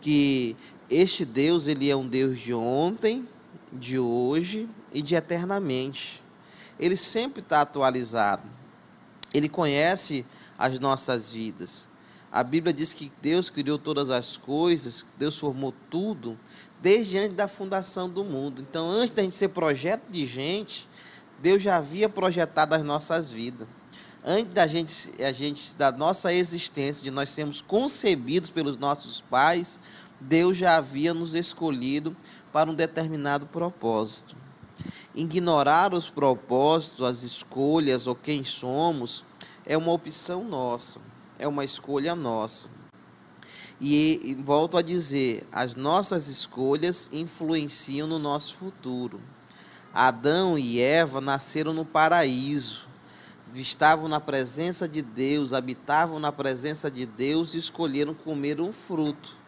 que 0.00 0.54
este 0.90 1.24
Deus 1.24 1.66
ele 1.66 1.90
é 1.90 1.96
um 1.96 2.06
Deus 2.06 2.38
de 2.38 2.52
ontem, 2.52 3.26
de 3.76 3.98
hoje 3.98 4.68
e 4.92 5.02
de 5.02 5.14
eternamente. 5.14 6.22
Ele 6.78 6.96
sempre 6.96 7.40
está 7.40 7.60
atualizado. 7.60 8.42
Ele 9.32 9.48
conhece 9.48 10.24
as 10.58 10.78
nossas 10.78 11.30
vidas. 11.30 11.88
A 12.30 12.42
Bíblia 12.42 12.72
diz 12.72 12.92
que 12.92 13.10
Deus 13.22 13.48
criou 13.48 13.78
todas 13.78 14.10
as 14.10 14.36
coisas, 14.36 15.06
Deus 15.18 15.38
formou 15.38 15.72
tudo 15.90 16.38
desde 16.82 17.16
antes 17.18 17.36
da 17.36 17.48
fundação 17.48 18.10
do 18.10 18.24
mundo. 18.24 18.60
Então, 18.60 18.90
antes 18.90 19.10
da 19.10 19.22
gente 19.22 19.34
ser 19.34 19.48
projeto 19.48 20.10
de 20.10 20.26
gente, 20.26 20.88
Deus 21.40 21.62
já 21.62 21.76
havia 21.76 22.08
projetado 22.08 22.74
as 22.74 22.84
nossas 22.84 23.30
vidas. 23.30 23.66
Antes 24.24 24.52
da 24.52 24.66
gente, 24.66 25.12
a 25.22 25.32
gente, 25.32 25.74
da 25.76 25.92
nossa 25.92 26.32
existência, 26.32 27.04
de 27.04 27.10
nós 27.10 27.30
sermos 27.30 27.60
concebidos 27.60 28.50
pelos 28.50 28.76
nossos 28.76 29.20
pais, 29.20 29.78
Deus 30.20 30.56
já 30.56 30.76
havia 30.76 31.14
nos 31.14 31.34
escolhido 31.34 32.16
para 32.56 32.70
um 32.70 32.74
determinado 32.74 33.46
propósito. 33.46 34.34
Ignorar 35.14 35.92
os 35.92 36.08
propósitos, 36.08 37.02
as 37.02 37.22
escolhas 37.22 38.06
ou 38.06 38.14
quem 38.14 38.46
somos 38.46 39.26
é 39.66 39.76
uma 39.76 39.92
opção 39.92 40.42
nossa, 40.42 40.98
é 41.38 41.46
uma 41.46 41.66
escolha 41.66 42.16
nossa. 42.16 42.70
E, 43.78 44.22
e 44.24 44.34
volto 44.34 44.78
a 44.78 44.80
dizer, 44.80 45.46
as 45.52 45.76
nossas 45.76 46.28
escolhas 46.28 47.10
influenciam 47.12 48.08
no 48.08 48.18
nosso 48.18 48.54
futuro. 48.54 49.20
Adão 49.92 50.58
e 50.58 50.80
Eva 50.80 51.20
nasceram 51.20 51.74
no 51.74 51.84
paraíso, 51.84 52.88
estavam 53.54 54.08
na 54.08 54.18
presença 54.18 54.88
de 54.88 55.02
Deus, 55.02 55.52
habitavam 55.52 56.18
na 56.18 56.32
presença 56.32 56.90
de 56.90 57.04
Deus 57.04 57.52
e 57.52 57.58
escolheram 57.58 58.14
comer 58.14 58.62
um 58.62 58.72
fruto. 58.72 59.44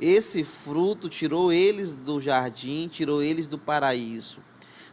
Esse 0.00 0.42
fruto 0.44 1.08
tirou 1.08 1.52
eles 1.52 1.94
do 1.94 2.20
jardim, 2.20 2.88
tirou 2.88 3.22
eles 3.22 3.46
do 3.46 3.58
paraíso. 3.58 4.38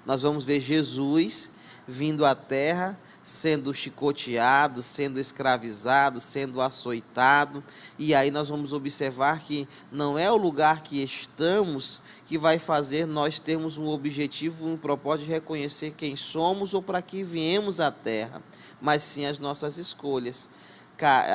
Nós 0.05 0.21
vamos 0.21 0.45
ver 0.45 0.61
Jesus 0.61 1.49
vindo 1.87 2.25
à 2.25 2.35
terra, 2.35 2.99
sendo 3.23 3.73
chicoteado, 3.73 4.81
sendo 4.81 5.19
escravizado, 5.19 6.19
sendo 6.19 6.61
açoitado, 6.61 7.63
e 7.97 8.13
aí 8.13 8.31
nós 8.31 8.49
vamos 8.49 8.73
observar 8.73 9.39
que 9.39 9.67
não 9.91 10.17
é 10.17 10.31
o 10.31 10.37
lugar 10.37 10.81
que 10.81 11.03
estamos 11.03 12.01
que 12.25 12.37
vai 12.37 12.59
fazer 12.59 13.05
nós 13.05 13.39
termos 13.39 13.77
um 13.77 13.87
objetivo, 13.87 14.67
um 14.67 14.77
propósito 14.77 15.25
de 15.25 15.33
reconhecer 15.33 15.93
quem 15.97 16.15
somos 16.15 16.73
ou 16.73 16.81
para 16.81 17.01
que 17.01 17.23
viemos 17.23 17.79
à 17.79 17.91
terra, 17.91 18.41
mas 18.79 19.03
sim 19.03 19.25
as 19.25 19.39
nossas 19.39 19.77
escolhas. 19.77 20.49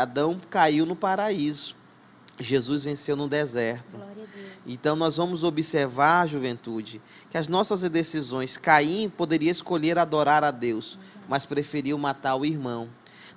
Adão 0.01 0.41
caiu 0.51 0.85
no 0.85 0.95
paraíso. 0.95 1.75
Jesus 2.39 2.85
venceu 2.85 3.17
no 3.17 3.29
deserto. 3.29 3.99
Então 4.67 4.97
nós 4.97 5.17
vamos 5.17 5.45
observar, 5.45 6.27
juventude, 6.27 7.01
que 7.31 7.37
as 7.37 7.49
nossas 7.49 7.83
decisões, 7.83 8.57
Caim 8.57 9.09
poderia 9.09 9.51
escolher 9.51 9.99
adorar 9.99 10.43
a 10.43 10.51
Deus, 10.51 10.99
mas 11.29 11.45
preferiu 11.45 11.99
matar 11.99 12.35
o 12.35 12.45
irmão. 12.45 12.89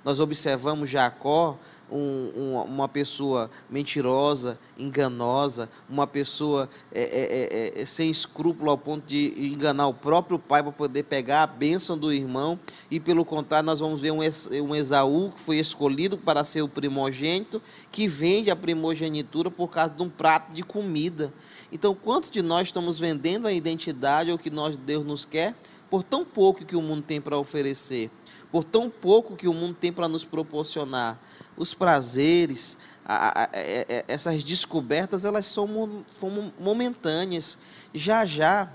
Nós 0.04 0.20
observamos 0.20 0.88
Jacó 0.88 1.58
um, 1.90 2.32
um, 2.36 2.62
uma 2.62 2.88
pessoa 2.88 3.50
mentirosa, 3.68 4.58
enganosa, 4.78 5.68
uma 5.88 6.06
pessoa 6.06 6.68
é, 6.92 7.02
é, 7.02 7.78
é, 7.78 7.82
é, 7.82 7.86
sem 7.86 8.10
escrúpulo 8.10 8.70
ao 8.70 8.78
ponto 8.78 9.06
de 9.06 9.34
enganar 9.52 9.88
o 9.88 9.94
próprio 9.94 10.38
pai 10.38 10.62
para 10.62 10.72
poder 10.72 11.04
pegar 11.04 11.42
a 11.42 11.46
bênção 11.46 11.96
do 11.96 12.12
irmão, 12.12 12.58
e 12.90 13.00
pelo 13.00 13.24
contrário, 13.24 13.66
nós 13.66 13.80
vamos 13.80 14.00
ver 14.00 14.12
um, 14.12 14.18
um 14.18 14.74
Esaú 14.74 15.30
que 15.30 15.40
foi 15.40 15.58
escolhido 15.58 16.18
para 16.18 16.44
ser 16.44 16.62
o 16.62 16.68
primogênito, 16.68 17.60
que 17.90 18.06
vende 18.06 18.50
a 18.50 18.56
primogenitura 18.56 19.50
por 19.50 19.68
causa 19.68 19.92
de 19.92 20.02
um 20.02 20.08
prato 20.08 20.52
de 20.52 20.62
comida. 20.62 21.32
Então, 21.72 21.94
quantos 21.94 22.30
de 22.30 22.42
nós 22.42 22.68
estamos 22.68 22.98
vendendo 22.98 23.46
a 23.46 23.52
identidade 23.52 24.30
ou 24.30 24.38
que 24.38 24.50
nós, 24.50 24.76
Deus 24.76 25.04
nos 25.04 25.24
quer 25.24 25.54
por 25.90 26.02
tão 26.02 26.24
pouco 26.24 26.64
que 26.64 26.76
o 26.76 26.82
mundo 26.82 27.02
tem 27.02 27.20
para 27.20 27.38
oferecer? 27.38 28.10
por 28.50 28.64
tão 28.64 28.88
pouco 28.88 29.36
que 29.36 29.46
o 29.46 29.54
mundo 29.54 29.76
tem 29.78 29.92
para 29.92 30.08
nos 30.08 30.24
proporcionar. 30.24 31.18
Os 31.58 31.74
prazeres, 31.74 32.78
a, 33.04 33.14
a, 33.14 33.44
a, 33.44 33.48
é, 33.52 33.86
é, 33.88 34.04
essas 34.06 34.44
descobertas, 34.44 35.24
elas 35.24 35.44
são 35.46 35.68
momentâneas. 36.58 37.58
Já 37.92 38.24
já, 38.24 38.70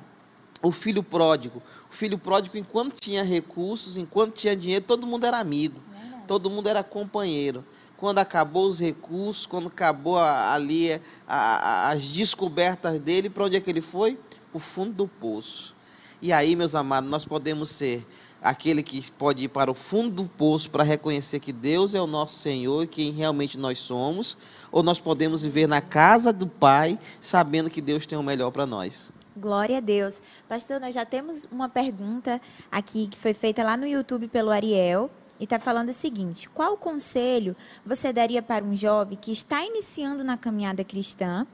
o 0.62 0.72
filho 0.72 1.02
pródigo, 1.02 1.62
o 1.90 1.94
filho 1.94 2.18
pródigo, 2.18 2.58
enquanto 2.58 3.00
tinha 3.00 3.24
recursos, 3.24 3.96
enquanto 3.96 4.34
tinha 4.34 4.56
dinheiro, 4.56 4.84
todo 4.86 5.08
mundo 5.08 5.26
era 5.26 5.40
amigo, 5.40 5.80
todo 6.28 6.50
mundo 6.50 6.68
era 6.68 6.84
companheiro. 6.84 7.64
Quando 7.98 8.20
acabou 8.20 8.68
os 8.68 8.82
recursos, 8.82 9.46
quando 9.46 9.68
acabou 9.68 10.18
ali 10.18 11.02
as 11.26 12.04
descobertas 12.10 13.00
dele, 13.00 13.30
para 13.30 13.46
onde 13.46 13.56
é 13.56 13.62
que 13.62 13.70
ele 13.70 13.82
foi? 13.82 14.20
O 14.52 14.60
fundo 14.60 14.92
do 14.92 15.08
poço. 15.08 15.74
E 16.22 16.32
aí, 16.34 16.56
meus 16.56 16.76
amados, 16.76 17.10
nós 17.10 17.24
podemos 17.24 17.70
ser 17.70 18.06
aquele 18.44 18.84
que 18.84 19.10
pode 19.12 19.46
ir 19.46 19.48
para 19.48 19.72
o 19.72 19.74
fundo 19.74 20.24
do 20.24 20.30
poço 20.30 20.70
para 20.70 20.84
reconhecer 20.84 21.40
que 21.40 21.54
Deus 21.54 21.96
é 21.96 22.02
o 22.02 22.06
nosso 22.06 22.36
Senhor 22.36 22.84
e 22.84 22.88
quem 22.88 23.12
realmente 23.12 23.58
nós 23.58 23.80
somos, 23.80 24.38
ou 24.70 24.84
nós 24.84 25.00
podemos 25.00 25.42
viver 25.42 25.66
na 25.66 25.80
casa 25.80 26.34
do 26.34 26.46
Pai, 26.46 27.00
sabendo 27.22 27.70
que 27.70 27.82
Deus 27.82 28.06
tem 28.06 28.18
o 28.18 28.24
melhor 28.24 28.52
para 28.52 28.66
nós. 28.66 29.14
Glória 29.36 29.78
a 29.78 29.80
Deus. 29.80 30.22
Pastor, 30.48 30.80
nós 30.80 30.94
já 30.94 31.06
temos 31.06 31.48
uma 31.52 31.70
pergunta 31.70 32.40
aqui 32.70 33.08
que 33.08 33.18
foi 33.18 33.34
feita 33.34 33.64
lá 33.64 33.78
no 33.78 33.88
YouTube 33.88 34.28
pelo 34.28 34.52
Ariel 34.52 35.10
e 35.40 35.46
está 35.46 35.58
falando 35.58 35.90
o 35.90 35.94
seguinte: 35.94 36.48
qual 36.50 36.78
conselho 36.78 37.56
você 37.84 38.14
daria 38.14 38.44
para 38.44 38.64
um 38.64 38.76
jovem 38.76 39.18
que 39.18 39.32
está 39.32 39.66
iniciando 39.66 40.24
na 40.24 40.38
caminhada 40.38 40.84
cristã 40.84 41.48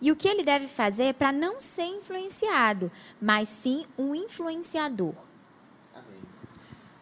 e 0.00 0.10
o 0.10 0.16
que 0.16 0.28
ele 0.28 0.42
deve 0.42 0.66
fazer 0.66 1.12
para 1.14 1.30
não 1.30 1.60
ser 1.60 1.84
influenciado, 1.84 2.90
mas 3.20 3.48
sim 3.48 3.84
um 3.98 4.14
influenciador? 4.14 5.25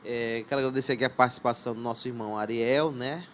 É, 0.07 0.45
quero 0.47 0.61
agradecer 0.61 0.93
aqui 0.93 1.05
a 1.05 1.09
participação 1.09 1.75
do 1.75 1.81
nosso 1.81 2.07
irmão 2.07 2.37
Ariel, 2.37 2.93
né? 2.93 3.25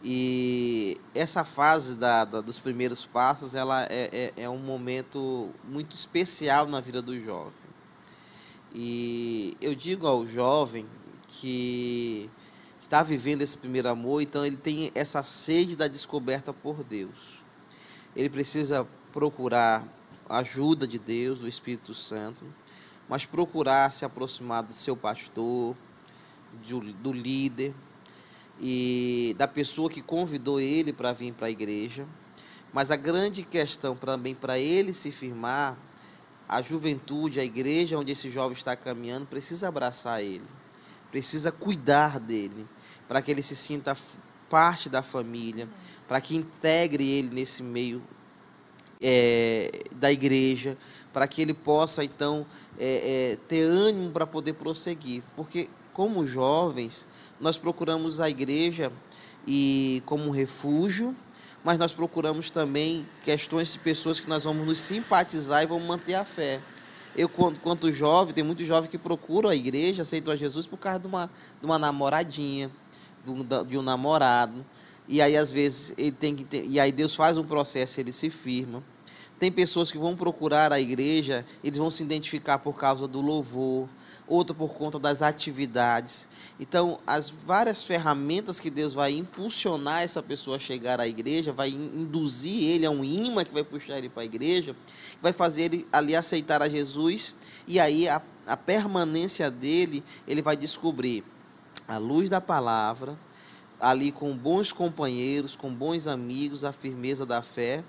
E 0.00 0.96
essa 1.12 1.44
fase 1.44 1.96
da, 1.96 2.24
da 2.24 2.40
dos 2.40 2.60
primeiros 2.60 3.04
passos, 3.04 3.56
ela 3.56 3.84
é, 3.90 4.32
é, 4.36 4.44
é, 4.44 4.48
um 4.48 4.58
momento 4.58 5.50
muito 5.64 5.96
especial 5.96 6.68
na 6.68 6.80
vida 6.80 7.02
do 7.02 7.18
jovem. 7.18 7.52
E 8.72 9.56
eu 9.60 9.74
digo 9.74 10.06
ao 10.06 10.24
jovem 10.24 10.86
que 11.26 12.30
está 12.80 13.02
vivendo 13.02 13.42
esse 13.42 13.58
primeiro 13.58 13.88
amor, 13.88 14.22
então 14.22 14.46
ele 14.46 14.56
tem 14.56 14.92
essa 14.94 15.24
sede 15.24 15.74
da 15.74 15.88
descoberta 15.88 16.52
por 16.52 16.84
Deus. 16.84 17.42
Ele 18.14 18.30
precisa 18.30 18.86
procurar 19.12 19.84
a 20.28 20.38
ajuda 20.38 20.86
de 20.86 20.98
Deus, 20.98 21.40
do 21.40 21.48
Espírito 21.48 21.92
Santo, 21.92 22.44
mas 23.08 23.24
procurar 23.24 23.90
se 23.90 24.04
aproximar 24.04 24.62
do 24.62 24.72
seu 24.72 24.96
pastor, 24.96 25.74
do 27.00 27.12
líder 27.12 27.74
e 28.60 29.34
da 29.36 29.48
pessoa 29.48 29.90
que 29.90 30.00
convidou 30.00 30.60
ele 30.60 30.92
para 30.92 31.12
vir 31.12 31.32
para 31.32 31.48
a 31.48 31.50
igreja. 31.50 32.06
Mas 32.72 32.90
a 32.90 32.96
grande 32.96 33.42
questão 33.42 33.94
também 33.94 34.34
para 34.34 34.58
ele 34.58 34.92
se 34.92 35.10
firmar, 35.10 35.78
a 36.48 36.60
juventude, 36.60 37.40
a 37.40 37.44
igreja 37.44 37.98
onde 37.98 38.12
esse 38.12 38.30
jovem 38.30 38.56
está 38.56 38.76
caminhando, 38.76 39.26
precisa 39.26 39.68
abraçar 39.68 40.22
ele, 40.22 40.44
precisa 41.10 41.50
cuidar 41.50 42.20
dele, 42.20 42.66
para 43.08 43.22
que 43.22 43.30
ele 43.30 43.42
se 43.42 43.56
sinta 43.56 43.96
parte 44.48 44.88
da 44.88 45.02
família, 45.02 45.68
para 46.06 46.20
que 46.20 46.36
integre 46.36 47.08
ele 47.08 47.30
nesse 47.30 47.62
meio 47.62 48.02
é, 49.00 49.70
da 49.94 50.10
igreja, 50.10 50.76
para 51.12 51.28
que 51.28 51.42
ele 51.42 51.54
possa 51.54 52.02
então 52.04 52.46
é, 52.78 53.32
é, 53.32 53.36
ter 53.48 53.62
ânimo 53.62 54.10
para 54.10 54.26
poder 54.26 54.54
prosseguir. 54.54 55.22
Porque, 55.36 55.68
como 55.94 56.26
jovens, 56.26 57.06
nós 57.40 57.56
procuramos 57.56 58.20
a 58.20 58.28
igreja 58.28 58.92
e 59.46 60.02
como 60.04 60.24
um 60.24 60.30
refúgio, 60.30 61.16
mas 61.62 61.78
nós 61.78 61.92
procuramos 61.92 62.50
também 62.50 63.08
questões 63.22 63.72
de 63.72 63.78
pessoas 63.78 64.20
que 64.20 64.28
nós 64.28 64.44
vamos 64.44 64.66
nos 64.66 64.80
simpatizar 64.80 65.62
e 65.62 65.66
vamos 65.66 65.86
manter 65.86 66.14
a 66.14 66.24
fé. 66.24 66.60
Eu, 67.16 67.28
quanto, 67.28 67.60
quanto 67.60 67.92
jovem, 67.92 68.34
tem 68.34 68.42
muito 68.42 68.64
jovem 68.64 68.90
que 68.90 68.98
procura 68.98 69.50
a 69.50 69.54
igreja, 69.54 70.02
aceitam 70.02 70.34
a 70.34 70.36
Jesus 70.36 70.66
por 70.66 70.76
causa 70.76 70.98
de 70.98 71.06
uma, 71.06 71.30
de 71.60 71.64
uma 71.64 71.78
namoradinha, 71.78 72.70
de, 73.24 73.68
de 73.68 73.78
um 73.78 73.82
namorado. 73.82 74.66
E 75.06 75.22
aí, 75.22 75.36
às 75.36 75.52
vezes, 75.52 75.94
ele 75.96 76.10
tem 76.10 76.34
que 76.34 76.44
ter, 76.44 76.66
e 76.66 76.80
aí 76.80 76.90
Deus 76.90 77.14
faz 77.14 77.38
um 77.38 77.44
processo, 77.44 78.00
ele 78.00 78.12
se 78.12 78.28
firma. 78.30 78.82
Tem 79.38 79.50
pessoas 79.50 79.90
que 79.90 79.98
vão 79.98 80.14
procurar 80.16 80.72
a 80.72 80.80
igreja, 80.80 81.44
eles 81.62 81.78
vão 81.78 81.90
se 81.90 82.02
identificar 82.02 82.58
por 82.58 82.74
causa 82.74 83.08
do 83.08 83.20
louvor, 83.20 83.88
outro 84.26 84.54
por 84.54 84.72
conta 84.74 84.98
das 84.98 85.22
atividades. 85.22 86.28
Então, 86.58 86.98
as 87.06 87.30
várias 87.30 87.82
ferramentas 87.82 88.58
que 88.60 88.70
Deus 88.70 88.94
vai 88.94 89.12
impulsionar 89.12 90.02
essa 90.02 90.22
pessoa 90.22 90.56
a 90.56 90.60
chegar 90.60 91.00
à 91.00 91.06
igreja, 91.06 91.52
vai 91.52 91.70
induzir 91.70 92.62
ele 92.62 92.86
a 92.86 92.90
um 92.90 93.04
imã 93.04 93.44
que 93.44 93.52
vai 93.52 93.64
puxar 93.64 93.98
ele 93.98 94.08
para 94.08 94.22
a 94.22 94.26
igreja, 94.26 94.74
vai 95.20 95.32
fazer 95.32 95.64
ele 95.64 95.88
ali 95.92 96.14
aceitar 96.14 96.62
a 96.62 96.68
Jesus, 96.68 97.34
e 97.66 97.78
aí 97.80 98.08
a, 98.08 98.22
a 98.46 98.56
permanência 98.56 99.50
dele, 99.50 100.02
ele 100.26 100.40
vai 100.40 100.56
descobrir 100.56 101.24
a 101.86 101.98
luz 101.98 102.30
da 102.30 102.40
palavra, 102.40 103.18
ali 103.80 104.10
com 104.10 104.34
bons 104.34 104.72
companheiros, 104.72 105.56
com 105.56 105.72
bons 105.72 106.06
amigos, 106.06 106.64
a 106.64 106.72
firmeza 106.72 107.26
da 107.26 107.42
fé, 107.42 107.84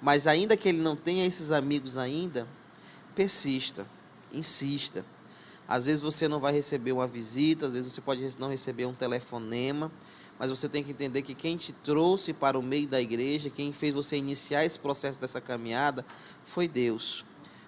mas 0.00 0.26
ainda 0.26 0.56
que 0.56 0.68
ele 0.68 0.80
não 0.80 0.94
tenha 0.94 1.26
esses 1.26 1.50
amigos 1.50 1.96
ainda, 1.96 2.46
persista, 3.14 3.86
insista. 4.32 5.04
Às 5.66 5.86
vezes 5.86 6.00
você 6.00 6.28
não 6.28 6.38
vai 6.38 6.52
receber 6.52 6.92
uma 6.92 7.06
visita, 7.06 7.66
às 7.66 7.74
vezes 7.74 7.92
você 7.92 8.00
pode 8.00 8.26
não 8.38 8.48
receber 8.48 8.86
um 8.86 8.94
telefonema, 8.94 9.92
mas 10.38 10.50
você 10.50 10.68
tem 10.68 10.84
que 10.84 10.92
entender 10.92 11.22
que 11.22 11.34
quem 11.34 11.56
te 11.56 11.72
trouxe 11.72 12.32
para 12.32 12.58
o 12.58 12.62
meio 12.62 12.86
da 12.86 13.00
igreja, 13.00 13.50
quem 13.50 13.72
fez 13.72 13.92
você 13.92 14.16
iniciar 14.16 14.64
esse 14.64 14.78
processo 14.78 15.20
dessa 15.20 15.40
caminhada, 15.40 16.06
foi 16.44 16.68
Deus. 16.68 17.24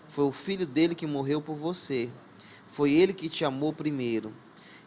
Foi 0.08 0.24
o 0.24 0.32
filho 0.32 0.66
dele 0.66 0.94
que 0.94 1.06
morreu 1.06 1.42
por 1.42 1.56
você. 1.56 2.08
Foi 2.66 2.92
ele 2.92 3.12
que 3.12 3.28
te 3.28 3.44
amou 3.44 3.72
primeiro. 3.72 4.32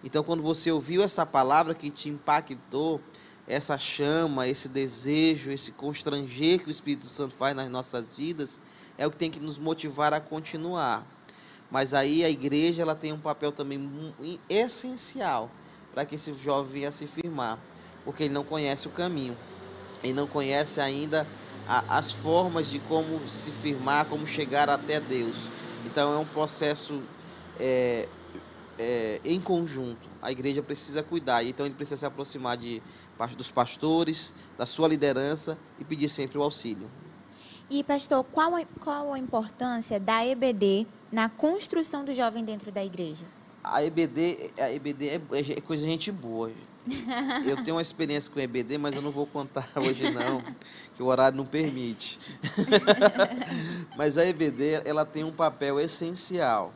Então, 0.03 0.23
quando 0.23 0.41
você 0.41 0.71
ouviu 0.71 1.03
essa 1.03 1.25
palavra 1.25 1.75
que 1.75 1.89
te 1.89 2.09
impactou, 2.09 3.01
essa 3.47 3.77
chama, 3.77 4.47
esse 4.47 4.69
desejo, 4.69 5.51
esse 5.51 5.71
constranger 5.71 6.59
que 6.59 6.67
o 6.67 6.71
Espírito 6.71 7.05
Santo 7.05 7.35
faz 7.35 7.55
nas 7.55 7.69
nossas 7.69 8.15
vidas, 8.15 8.59
é 8.97 9.05
o 9.05 9.11
que 9.11 9.17
tem 9.17 9.29
que 9.29 9.39
nos 9.39 9.57
motivar 9.57 10.13
a 10.13 10.19
continuar. 10.19 11.05
Mas 11.69 11.93
aí 11.93 12.23
a 12.23 12.29
igreja 12.29 12.81
ela 12.81 12.95
tem 12.95 13.11
um 13.11 13.19
papel 13.19 13.51
também 13.51 13.89
essencial 14.49 15.49
para 15.93 16.05
que 16.05 16.15
esse 16.15 16.33
jovem 16.33 16.73
venha 16.73 16.91
se 16.91 17.05
firmar, 17.07 17.59
porque 18.05 18.23
ele 18.23 18.33
não 18.33 18.43
conhece 18.43 18.87
o 18.87 18.91
caminho, 18.91 19.35
ele 20.03 20.13
não 20.13 20.27
conhece 20.27 20.79
ainda 20.79 21.27
a, 21.67 21.97
as 21.97 22.11
formas 22.11 22.67
de 22.67 22.79
como 22.79 23.27
se 23.27 23.51
firmar, 23.51 24.05
como 24.05 24.27
chegar 24.27 24.69
até 24.69 24.99
Deus. 24.99 25.35
Então 25.85 26.13
é 26.13 26.17
um 26.17 26.25
processo 26.25 27.01
é, 27.59 28.07
é, 28.77 29.21
em 29.23 29.39
conjunto. 29.39 30.12
A 30.23 30.31
igreja 30.31 30.63
precisa 30.63 31.03
cuidar, 31.03 31.43
então 31.43 31.65
ele 31.65 31.75
precisa 31.75 31.97
se 31.97 32.05
aproximar 32.05 32.57
de 32.57 32.81
dos 33.37 33.51
pastores, 33.51 34.33
da 34.57 34.65
sua 34.65 34.87
liderança 34.87 35.57
e 35.79 35.83
pedir 35.83 36.09
sempre 36.09 36.37
o 36.37 36.43
auxílio. 36.43 36.89
E, 37.69 37.83
pastor, 37.83 38.23
qual, 38.25 38.53
qual 38.79 39.13
a 39.13 39.19
importância 39.19 39.99
da 39.99 40.25
EBD 40.25 40.87
na 41.11 41.29
construção 41.29 42.03
do 42.03 42.13
jovem 42.13 42.43
dentro 42.43 42.71
da 42.71 42.83
igreja? 42.83 43.25
A 43.63 43.83
EBD, 43.83 44.51
a 44.59 44.71
EBD 44.71 45.07
é, 45.07 45.21
é 45.57 45.61
coisa 45.61 45.85
de 45.85 45.91
gente 45.91 46.11
boa. 46.11 46.51
Eu 47.45 47.63
tenho 47.63 47.77
uma 47.77 47.81
experiência 47.81 48.31
com 48.31 48.39
EBD, 48.39 48.77
mas 48.77 48.95
eu 48.95 49.01
não 49.01 49.09
vou 49.09 49.25
contar 49.25 49.69
hoje 49.79 50.11
não, 50.11 50.43
que 50.93 51.01
o 51.01 51.05
horário 51.05 51.37
não 51.37 51.45
permite. 51.45 52.19
mas 53.95 54.17
a 54.17 54.25
EBD, 54.25 54.81
ela 54.83 55.05
tem 55.05 55.23
um 55.23 55.31
papel 55.31 55.79
essencial, 55.79 56.73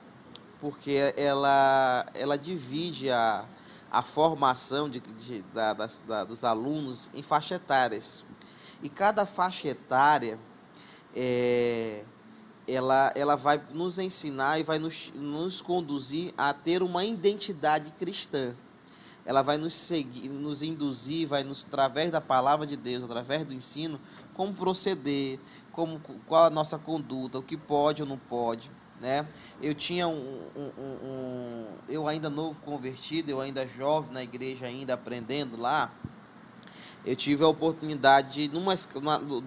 porque 0.60 1.14
ela, 1.16 2.06
ela 2.14 2.38
divide 2.38 3.10
a, 3.10 3.46
a 3.92 4.02
formação 4.02 4.90
de, 4.90 5.00
de, 5.00 5.42
da, 5.54 5.74
das, 5.74 6.04
da, 6.08 6.24
dos 6.24 6.44
alunos 6.44 7.12
em 7.14 7.22
faixa 7.22 7.56
etárias. 7.56 8.26
E 8.82 8.90
cada 8.90 9.26
faixa 9.26 9.68
etária, 9.70 10.40
é, 11.16 12.04
ela, 12.68 13.12
ela 13.16 13.36
vai 13.36 13.62
nos 13.72 13.98
ensinar 14.00 14.60
e 14.60 14.64
vai 14.64 14.80
nos, 14.80 15.12
nos 15.16 15.62
conduzir 15.62 16.34
a 16.38 16.54
ter 16.54 16.82
uma 16.84 17.04
identidade 17.06 17.92
cristã. 17.92 18.56
Ela 19.26 19.42
vai 19.42 19.58
nos 19.58 19.74
seguir, 19.74 20.30
nos 20.30 20.64
induzir, 20.64 21.28
vai 21.28 21.44
nos, 21.44 21.66
através 21.66 22.10
da 22.10 22.22
palavra 22.22 22.66
de 22.66 22.78
Deus, 22.78 23.04
através 23.04 23.46
do 23.46 23.54
ensino, 23.54 24.00
como 24.34 24.54
proceder, 24.54 25.40
como, 25.72 26.00
qual 26.26 26.46
a 26.46 26.50
nossa 26.50 26.78
conduta, 26.78 27.38
o 27.38 27.44
que 27.44 27.58
pode 27.58 28.02
ou 28.02 28.08
não 28.08 28.18
pode 28.18 28.72
né? 29.00 29.26
Eu 29.62 29.74
tinha 29.74 30.08
um, 30.08 30.42
um, 30.56 30.82
um, 31.04 31.66
eu 31.88 32.08
ainda 32.08 32.30
novo 32.30 32.62
convertido, 32.62 33.30
eu 33.30 33.40
ainda 33.40 33.68
jovem 33.68 34.14
na 34.14 34.24
igreja 34.24 34.66
ainda 34.66 34.94
aprendendo 34.94 35.58
lá. 35.58 35.92
Eu 37.06 37.16
tive 37.16 37.44
a 37.44 37.48
oportunidade, 37.48 38.50
numa, 38.50 38.74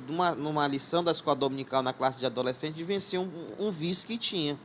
numa, 0.08 0.34
numa 0.34 0.66
lição 0.66 1.04
da 1.04 1.10
escola 1.12 1.36
dominical 1.36 1.82
na 1.82 1.92
classe 1.92 2.18
de 2.18 2.24
adolescente, 2.24 2.74
de 2.74 2.84
vencer 2.84 3.20
um, 3.20 3.28
um 3.58 3.70
vício 3.70 4.06
que 4.06 4.16
tinha. 4.16 4.58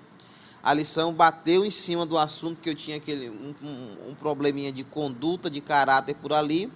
A 0.64 0.74
lição 0.74 1.14
bateu 1.14 1.66
em 1.66 1.70
cima 1.70 2.06
do 2.06 2.18
assunto 2.18 2.62
que 2.62 2.70
eu 2.70 2.76
tinha 2.76 2.98
aquele 2.98 3.30
um, 3.30 3.54
um 4.10 4.16
probleminha 4.16 4.72
de 4.72 4.84
conduta, 4.84 5.50
de 5.50 5.62
caráter 5.62 6.16
por 6.16 6.32
ali, 6.32 6.72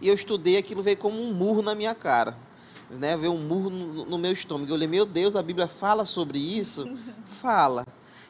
e 0.00 0.08
eu 0.08 0.14
estudei 0.14 0.56
aquilo 0.56 0.82
veio 0.82 0.96
como 0.96 1.20
um 1.20 1.34
murro 1.34 1.62
na 1.62 1.74
minha 1.74 1.94
cara 1.94 2.45
né, 2.90 3.16
veio 3.16 3.32
um 3.32 3.38
murro 3.38 3.70
no, 3.70 4.04
no, 4.04 4.18
meu 4.18 4.32
estômago. 4.32 4.70
Eu 4.70 4.74
falei, 4.74 4.88
meu 4.88 5.06
Deus, 5.06 5.36
a 5.36 5.42
Bíblia 5.42 5.66
fala 5.66 6.04
sobre 6.04 6.38
isso? 6.38 6.88
fala. 7.26 7.84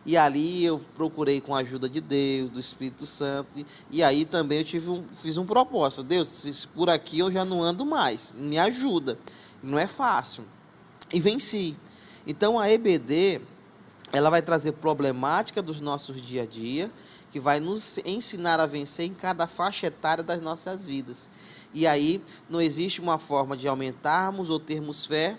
E 0.04 0.16
ali 0.16 0.64
eu 0.64 0.80
procurei 0.94 1.40
com 1.40 1.54
a 1.54 1.58
ajuda 1.58 1.88
de 1.88 2.00
Deus, 2.00 2.50
do 2.50 2.60
Espírito 2.60 3.04
Santo. 3.04 3.58
E, 3.58 3.66
e 3.90 4.02
aí 4.02 4.24
também 4.24 4.58
eu 4.58 4.64
tive 4.64 4.88
um, 4.88 5.04
fiz 5.20 5.36
um 5.36 5.44
propósito. 5.44 6.02
Deus, 6.02 6.28
se 6.28 6.68
por 6.68 6.88
aqui 6.88 7.18
eu 7.18 7.30
já 7.30 7.44
não 7.44 7.62
ando 7.62 7.84
mais, 7.84 8.32
me 8.36 8.56
ajuda. 8.56 9.18
Não 9.62 9.78
é 9.78 9.86
fácil. 9.86 10.44
E 11.12 11.18
venci. 11.18 11.76
Então 12.26 12.58
a 12.58 12.70
EBD, 12.70 13.40
ela 14.12 14.30
vai 14.30 14.42
trazer 14.42 14.72
problemática 14.72 15.60
dos 15.60 15.80
nossos 15.80 16.22
dia 16.22 16.42
a 16.42 16.46
dia, 16.46 16.90
que 17.30 17.40
vai 17.40 17.60
nos 17.60 17.98
ensinar 17.98 18.60
a 18.60 18.66
vencer 18.66 19.06
em 19.06 19.14
cada 19.14 19.46
faixa 19.46 19.86
etária 19.86 20.22
das 20.22 20.40
nossas 20.40 20.86
vidas. 20.86 21.30
E 21.74 21.86
aí 21.86 22.22
não 22.48 22.60
existe 22.60 23.00
uma 23.00 23.18
forma 23.18 23.56
de 23.56 23.68
aumentarmos 23.68 24.50
ou 24.50 24.58
termos 24.58 25.04
fé 25.04 25.38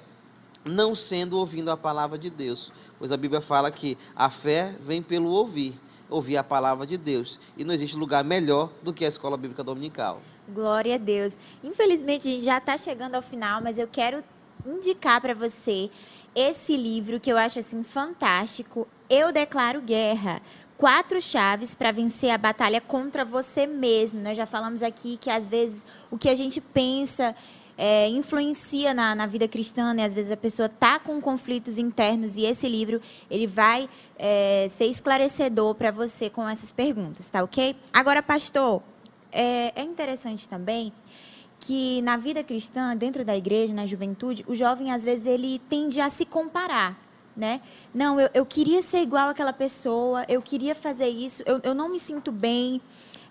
não 0.68 0.94
sendo 0.94 1.38
ouvindo 1.38 1.72
a 1.72 1.78
palavra 1.78 2.18
de 2.18 2.30
Deus. 2.30 2.72
Pois 3.00 3.12
a 3.12 3.18
Bíblia 3.18 3.42
fala 3.42 3.72
que 3.72 3.98
a 4.16 4.30
fé 4.30 4.76
vem 4.82 5.02
pelo 5.02 5.30
ouvir, 5.30 5.74
ouvir 6.10 6.38
a 6.38 6.44
palavra 6.44 6.86
de 6.86 6.98
Deus. 6.98 7.40
E 7.58 7.64
não 7.64 7.74
existe 7.74 7.96
lugar 7.96 8.24
melhor 8.24 8.70
do 8.84 8.94
que 8.94 9.06
a 9.06 9.08
escola 9.08 9.38
bíblica 9.38 9.64
dominical. 9.64 10.22
Glória 10.50 10.96
a 10.96 10.98
Deus. 10.98 11.34
Infelizmente, 11.64 12.28
a 12.28 12.32
gente 12.32 12.44
já 12.44 12.58
está 12.58 12.78
chegando 12.78 13.16
ao 13.16 13.22
final, 13.22 13.62
mas 13.62 13.80
eu 13.80 13.88
quero 13.88 14.24
indicar 14.66 15.22
para 15.22 15.34
você 15.34 15.90
esse 16.36 16.76
livro 16.78 17.20
que 17.20 17.32
eu 17.32 17.38
acho 17.38 17.60
assim 17.60 17.84
fantástico. 17.84 18.88
Eu 19.10 19.32
declaro 19.32 19.82
guerra 19.82 20.42
quatro 20.78 21.22
chaves 21.22 21.74
para 21.74 21.92
vencer 21.92 22.30
a 22.30 22.38
batalha 22.38 22.80
contra 22.80 23.26
você 23.26 23.66
mesmo. 23.66 24.22
Nós 24.22 24.38
já 24.38 24.46
falamos 24.46 24.84
aqui 24.84 25.18
que 25.18 25.30
às 25.30 25.50
vezes 25.50 25.86
o 26.12 26.18
que 26.18 26.30
a 26.30 26.36
gente 26.36 26.62
pensa 26.62 27.36
é, 27.78 28.08
influencia 28.10 28.94
na, 28.94 29.14
na, 29.14 29.26
vida 29.26 29.48
cristã, 29.48 29.94
né? 29.94 30.06
Às 30.06 30.14
vezes 30.14 30.32
a 30.32 30.38
pessoa 30.38 30.68
tá 30.68 31.00
com 31.00 31.22
conflitos 31.22 31.78
internos 31.78 32.36
e 32.36 32.44
esse 32.44 32.68
livro 32.68 33.00
ele 33.30 33.46
vai 33.46 33.88
é, 34.18 34.68
ser 34.74 34.86
esclarecedor 34.86 35.76
para 35.76 35.92
você 35.92 36.30
com 36.30 36.48
essas 36.48 36.72
perguntas, 36.72 37.30
tá 37.30 37.44
ok? 37.44 37.76
Agora, 37.94 38.24
pastor, 38.24 38.82
é, 39.32 39.80
é 39.80 39.84
interessante 39.84 40.48
também 40.48 40.92
que 41.60 42.02
na 42.02 42.18
vida 42.18 42.44
cristã, 42.44 42.96
dentro 42.96 43.26
da 43.26 43.36
igreja, 43.36 43.74
na 43.74 43.86
juventude, 43.86 44.44
o 44.48 44.56
jovem 44.56 44.92
às 44.92 45.04
vezes 45.04 45.26
ele 45.26 45.60
tende 45.70 46.00
a 46.00 46.10
se 46.10 46.26
comparar 46.26 47.07
né? 47.38 47.62
Não, 47.94 48.20
eu, 48.20 48.30
eu 48.34 48.46
queria 48.46 48.82
ser 48.82 49.02
igual 49.02 49.30
àquela 49.30 49.54
pessoa, 49.54 50.26
eu 50.28 50.42
queria 50.42 50.74
fazer 50.74 51.08
isso, 51.08 51.44
eu, 51.46 51.62
eu 51.64 51.76
não 51.76 51.88
me 51.88 52.00
sinto 52.00 52.32
bem. 52.32 52.82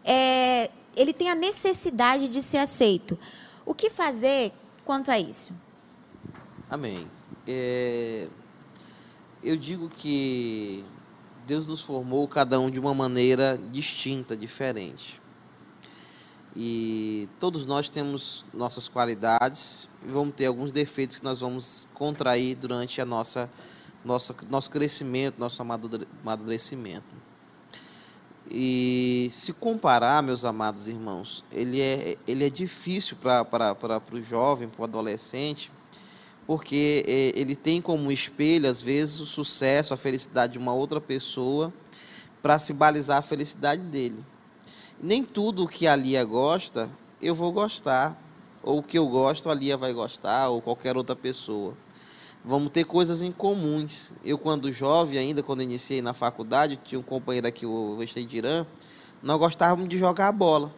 É, 0.04 0.70
ele 0.94 1.12
tem 1.12 1.28
a 1.28 1.34
necessidade 1.34 2.28
de 2.28 2.40
ser 2.40 2.58
aceito. 2.58 3.18
O 3.66 3.74
que 3.74 3.90
fazer 3.90 4.52
quanto 4.84 5.10
a 5.10 5.18
isso? 5.18 5.52
Amém. 6.70 7.08
É, 7.46 8.28
eu 9.42 9.56
digo 9.56 9.88
que 9.88 10.84
Deus 11.44 11.66
nos 11.66 11.82
formou 11.82 12.26
cada 12.28 12.60
um 12.60 12.70
de 12.70 12.78
uma 12.78 12.94
maneira 12.94 13.58
distinta, 13.72 14.36
diferente. 14.36 15.20
E 16.54 17.28
todos 17.38 17.66
nós 17.66 17.90
temos 17.90 18.46
nossas 18.54 18.88
qualidades 18.88 19.90
e 20.06 20.10
vamos 20.10 20.34
ter 20.34 20.46
alguns 20.46 20.72
defeitos 20.72 21.18
que 21.18 21.24
nós 21.24 21.40
vamos 21.40 21.86
contrair 21.92 22.54
durante 22.54 22.98
a 23.00 23.04
nossa, 23.04 23.42
nossa 23.42 23.75
nosso 24.06 24.70
crescimento, 24.70 25.38
nosso 25.38 25.60
amadurecimento. 25.60 27.16
E 28.48 29.28
se 29.32 29.52
comparar, 29.52 30.22
meus 30.22 30.44
amados 30.44 30.86
irmãos, 30.86 31.44
ele 31.50 31.80
é, 31.80 32.16
ele 32.26 32.46
é 32.46 32.50
difícil 32.50 33.16
para 33.16 33.76
o 34.12 34.22
jovem, 34.22 34.68
para 34.68 34.82
o 34.82 34.84
adolescente, 34.84 35.72
porque 36.46 37.04
é, 37.08 37.32
ele 37.38 37.56
tem 37.56 37.82
como 37.82 38.12
espelho, 38.12 38.70
às 38.70 38.80
vezes, 38.80 39.18
o 39.18 39.26
sucesso, 39.26 39.92
a 39.92 39.96
felicidade 39.96 40.54
de 40.54 40.58
uma 40.58 40.72
outra 40.72 41.00
pessoa 41.00 41.72
para 42.40 42.58
se 42.58 42.72
balizar 42.72 43.18
a 43.18 43.22
felicidade 43.22 43.82
dele 43.82 44.24
nem 45.00 45.22
tudo 45.22 45.68
que 45.68 45.86
a 45.86 45.94
Lia 45.94 46.24
gosta 46.24 46.88
eu 47.20 47.34
vou 47.34 47.50
gostar, 47.50 48.20
ou 48.62 48.78
o 48.78 48.82
que 48.82 48.98
eu 48.98 49.06
gosto 49.06 49.48
a 49.48 49.54
Lia 49.54 49.76
vai 49.76 49.92
gostar, 49.92 50.48
ou 50.48 50.60
qualquer 50.60 50.96
outra 50.96 51.16
pessoa. 51.16 51.74
Vamos 52.48 52.70
ter 52.70 52.84
coisas 52.84 53.22
em 53.22 53.32
comuns. 53.32 54.12
Eu, 54.24 54.38
quando 54.38 54.70
jovem 54.70 55.18
ainda, 55.18 55.42
quando 55.42 55.64
iniciei 55.64 56.00
na 56.00 56.14
faculdade, 56.14 56.78
tinha 56.84 56.96
um 56.96 57.02
companheiro 57.02 57.48
aqui, 57.48 57.66
o 57.66 57.98
Irã, 58.30 58.64
nós 59.20 59.36
gostávamos 59.36 59.88
de 59.88 59.98
jogar 59.98 60.30
bola. 60.30 60.72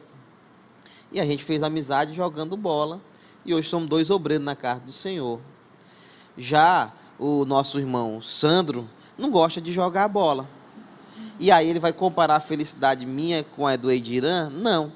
E 1.12 1.20
a 1.20 1.26
gente 1.26 1.44
fez 1.44 1.62
amizade 1.62 2.14
jogando 2.14 2.56
bola. 2.56 3.02
E 3.44 3.52
hoje 3.52 3.68
somos 3.68 3.86
dois 3.86 4.08
obreiros 4.08 4.46
na 4.46 4.56
casa 4.56 4.80
do 4.80 4.92
Senhor. 4.92 5.40
Já 6.38 6.90
o 7.18 7.44
nosso 7.44 7.78
irmão 7.78 8.22
Sandro 8.22 8.88
não 9.18 9.30
gosta 9.30 9.60
de 9.60 9.70
jogar 9.70 10.08
bola. 10.08 10.48
E 11.38 11.50
aí 11.50 11.68
ele 11.68 11.78
vai 11.78 11.92
comparar 11.92 12.36
a 12.36 12.40
felicidade 12.40 13.04
minha 13.04 13.44
com 13.44 13.66
a 13.66 13.76
do 13.76 13.92
Ediran? 13.92 14.48
Não. 14.48 14.90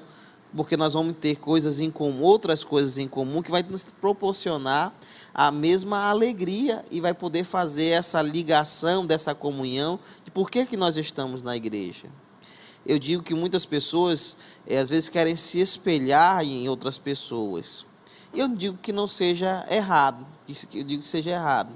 Porque 0.55 0.77
nós 0.77 0.93
vamos 0.93 1.15
ter 1.17 1.37
coisas 1.37 1.79
em 1.79 1.89
comum, 1.89 2.21
outras 2.21 2.63
coisas 2.63 2.97
em 2.97 3.07
comum 3.07 3.41
que 3.41 3.49
vai 3.49 3.63
nos 3.63 3.83
proporcionar 3.83 4.93
a 5.33 5.51
mesma 5.51 6.09
alegria 6.09 6.85
e 6.91 7.01
vai 7.01 7.13
poder 7.13 7.43
fazer 7.43 7.87
essa 7.87 8.21
ligação 8.21 9.05
dessa 9.05 9.33
comunhão 9.33 9.99
de 10.23 10.29
por 10.29 10.51
que, 10.51 10.65
que 10.65 10.77
nós 10.77 10.95
estamos 10.95 11.41
na 11.41 11.57
igreja. 11.57 12.07
Eu 12.85 12.99
digo 12.99 13.23
que 13.23 13.33
muitas 13.33 13.65
pessoas 13.65 14.37
é, 14.67 14.77
às 14.77 14.89
vezes 14.89 15.09
querem 15.09 15.35
se 15.35 15.59
espelhar 15.59 16.43
em 16.43 16.67
outras 16.69 16.97
pessoas. 16.97 17.85
Eu 18.33 18.47
digo 18.47 18.77
que 18.77 18.91
não 18.91 19.07
seja 19.07 19.65
errado, 19.71 20.25
eu 20.73 20.83
digo 20.83 21.01
que 21.01 21.09
seja 21.09 21.31
errado. 21.31 21.71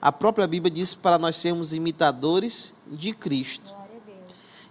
A 0.00 0.12
própria 0.12 0.46
Bíblia 0.46 0.70
diz 0.70 0.94
para 0.94 1.18
nós 1.18 1.36
sermos 1.36 1.72
imitadores 1.72 2.72
de 2.86 3.12
Cristo. 3.12 3.77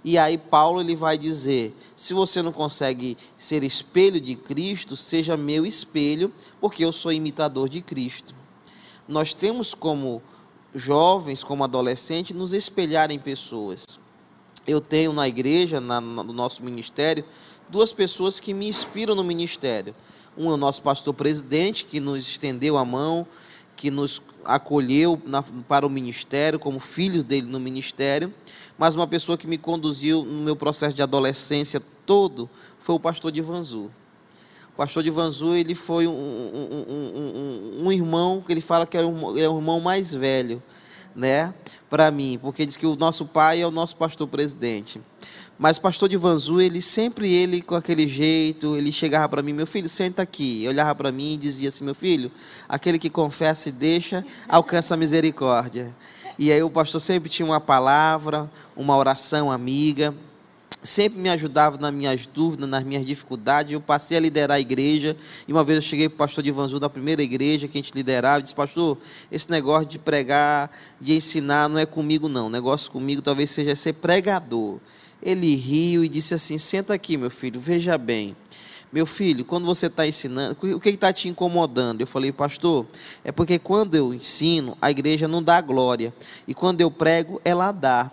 E 0.04 0.18
aí 0.18 0.38
Paulo 0.38 0.82
ele 0.82 0.96
vai 0.96 1.18
dizer: 1.18 1.76
se 1.96 2.14
você 2.14 2.42
não 2.42 2.52
consegue 2.52 3.18
ser 3.38 3.64
espelho 3.64 4.20
de 4.22 4.36
Cristo, 4.36 4.96
seja 4.96 5.36
meu 5.36 5.66
espelho, 5.66 6.32
porque 6.62 6.84
eu 6.86 6.92
sou 6.92 7.12
imitador 7.12 7.70
de 7.70 7.82
Cristo. 7.82 8.36
Nós 9.08 9.34
temos 9.34 9.74
como 9.74 10.22
jovens, 10.74 11.44
como 11.44 11.64
adolescentes, 11.64 12.36
nos 12.36 12.54
espelhar 12.54 13.12
em 13.12 13.20
pessoas. 13.20 13.86
Eu 14.66 14.82
tenho 14.82 15.14
na 15.14 15.28
igreja, 15.28 15.80
na, 15.80 16.02
no 16.02 16.34
nosso 16.34 16.64
ministério, 16.64 17.24
duas 17.70 17.94
pessoas 17.94 18.40
que 18.40 18.54
me 18.54 18.68
inspiram 18.68 19.16
no 19.16 19.24
ministério. 19.24 19.96
Um 20.38 20.52
é 20.52 20.54
o 20.54 20.58
nosso 20.58 20.82
pastor 20.82 21.14
presidente, 21.14 21.86
que 21.86 22.00
nos 22.00 22.28
estendeu 22.28 22.78
a 22.78 22.86
mão, 22.86 23.26
que 23.76 23.90
nos 23.90 24.22
acolheu 24.44 25.20
na, 25.26 25.42
para 25.42 25.86
o 25.86 25.90
ministério, 25.90 26.60
como 26.60 26.80
filhos 26.80 27.24
dele 27.24 27.48
no 27.48 27.60
ministério 27.60 28.34
mas 28.78 28.96
uma 28.96 29.08
pessoa 29.08 29.38
que 29.38 29.48
me 29.48 29.58
conduziu 29.58 30.24
no 30.24 30.44
meu 30.44 30.56
processo 30.56 30.96
de 30.96 31.02
adolescência 31.02 31.82
todo 32.06 32.50
foi 32.80 32.96
o 32.96 33.00
pastor 33.00 33.32
de 33.32 33.42
Vanzu. 33.42 33.92
O 34.74 34.78
pastor 34.78 35.02
de 35.02 35.10
Vanzu 35.10 35.56
ele 35.56 35.74
foi 35.74 36.08
um, 36.08 36.12
um, 36.12 36.86
um, 37.82 37.88
um 37.88 37.92
irmão 37.92 38.44
que 38.46 38.54
ele 38.54 38.62
fala 38.62 38.86
que 38.86 38.96
é 38.98 39.02
o 39.04 39.38
é 39.38 39.42
irmão 39.42 39.80
mais 39.80 40.12
velho, 40.12 40.62
né, 41.16 41.52
para 41.90 42.12
mim, 42.12 42.38
porque 42.40 42.64
diz 42.64 42.78
que 42.78 42.86
o 42.86 42.96
nosso 42.96 43.26
pai 43.26 43.62
é 43.62 43.68
o 43.68 43.72
nosso 43.72 43.96
pastor 43.96 44.28
presidente. 44.28 45.02
Mas 45.58 45.78
o 45.78 45.82
pastor 45.82 46.08
de 46.08 46.16
Vanzu, 46.16 46.62
ele 46.62 46.82
sempre 46.84 47.34
ele 47.34 47.64
com 47.64 47.74
aquele 47.74 48.06
jeito, 48.06 48.76
ele 48.76 48.92
chegava 48.92 49.28
para 49.28 49.42
mim, 49.42 49.54
meu 49.54 49.66
filho, 49.66 49.90
senta 49.90 50.22
aqui. 50.22 50.64
Eu 50.64 50.70
olhava 50.70 50.94
para 50.94 51.12
mim 51.12 51.34
e 51.34 51.38
dizia 51.38 51.70
assim, 51.70 51.84
meu 51.84 51.96
filho, 51.96 52.32
aquele 52.70 53.00
que 53.00 53.10
confessa 53.10 53.70
e 53.70 53.72
deixa, 53.72 54.24
alcança 54.48 54.94
a 54.94 54.98
misericórdia. 54.98 55.96
E 56.40 56.52
aí 56.52 56.62
o 56.62 56.70
pastor 56.70 57.02
sempre 57.02 57.30
tinha 57.30 57.46
uma 57.46 57.60
palavra, 57.60 58.50
uma 58.76 58.96
oração 58.96 59.52
amiga, 59.52 60.14
sempre 60.84 61.20
me 61.20 61.30
ajudava 61.30 61.78
nas 61.78 61.94
minhas 61.94 62.26
dúvidas, 62.26 62.70
nas 62.70 62.84
minhas 62.84 63.06
dificuldades. 63.06 63.72
Eu 63.72 63.82
passei 63.82 64.18
a 64.18 64.20
liderar 64.20 64.58
a 64.58 64.60
igreja. 64.60 65.18
E 65.48 65.52
uma 65.52 65.64
vez 65.64 65.78
eu 65.78 65.82
cheguei 65.82 66.08
para 66.08 66.16
o 66.16 66.18
pastor 66.18 66.44
de 66.44 66.52
Vanzu 66.52 66.80
da 66.80 66.90
primeira 66.90 67.22
igreja 67.22 67.68
que 67.68 67.78
a 67.78 67.82
gente 67.82 67.94
liderava 67.94 68.40
e 68.40 68.44
disse: 68.44 68.56
Pastor, 68.56 68.98
esse 69.32 69.50
negócio 69.50 69.88
de 69.88 70.00
pregar, 70.00 70.72
de 71.00 71.14
ensinar, 71.14 71.68
não 71.70 71.78
é 71.78 71.86
comigo, 71.86 72.30
não. 72.30 72.48
O 72.48 72.50
negócio 72.50 72.92
comigo 72.92 73.22
talvez 73.22 73.50
seja 73.50 73.76
ser 73.76 73.94
pregador. 73.94 74.80
Ele 75.22 75.56
riu 75.56 76.04
e 76.04 76.10
disse 76.10 76.34
assim: 76.34 76.58
Senta 76.58 76.94
aqui, 76.94 77.18
meu 77.18 77.30
filho, 77.30 77.60
veja 77.60 77.98
bem. 77.98 78.36
Meu 78.92 79.06
filho, 79.06 79.44
quando 79.44 79.66
você 79.66 79.88
está 79.88 80.08
ensinando, 80.08 80.58
o 80.62 80.80
que 80.80 80.90
está 80.90 81.12
te 81.12 81.28
incomodando? 81.28 82.00
Eu 82.00 82.08
falei, 82.08 82.32
pastor, 82.32 82.86
é 83.24 83.32
porque 83.32 83.60
quando 83.60 83.96
eu 83.96 84.14
ensino, 84.14 84.78
a 84.82 84.90
igreja 84.90 85.28
não 85.28 85.44
dá 85.44 85.60
glória. 85.60 86.14
E 86.48 86.54
quando 86.54 86.80
eu 86.80 86.90
prego, 86.90 87.42
ela 87.44 87.72
dá. 87.72 88.12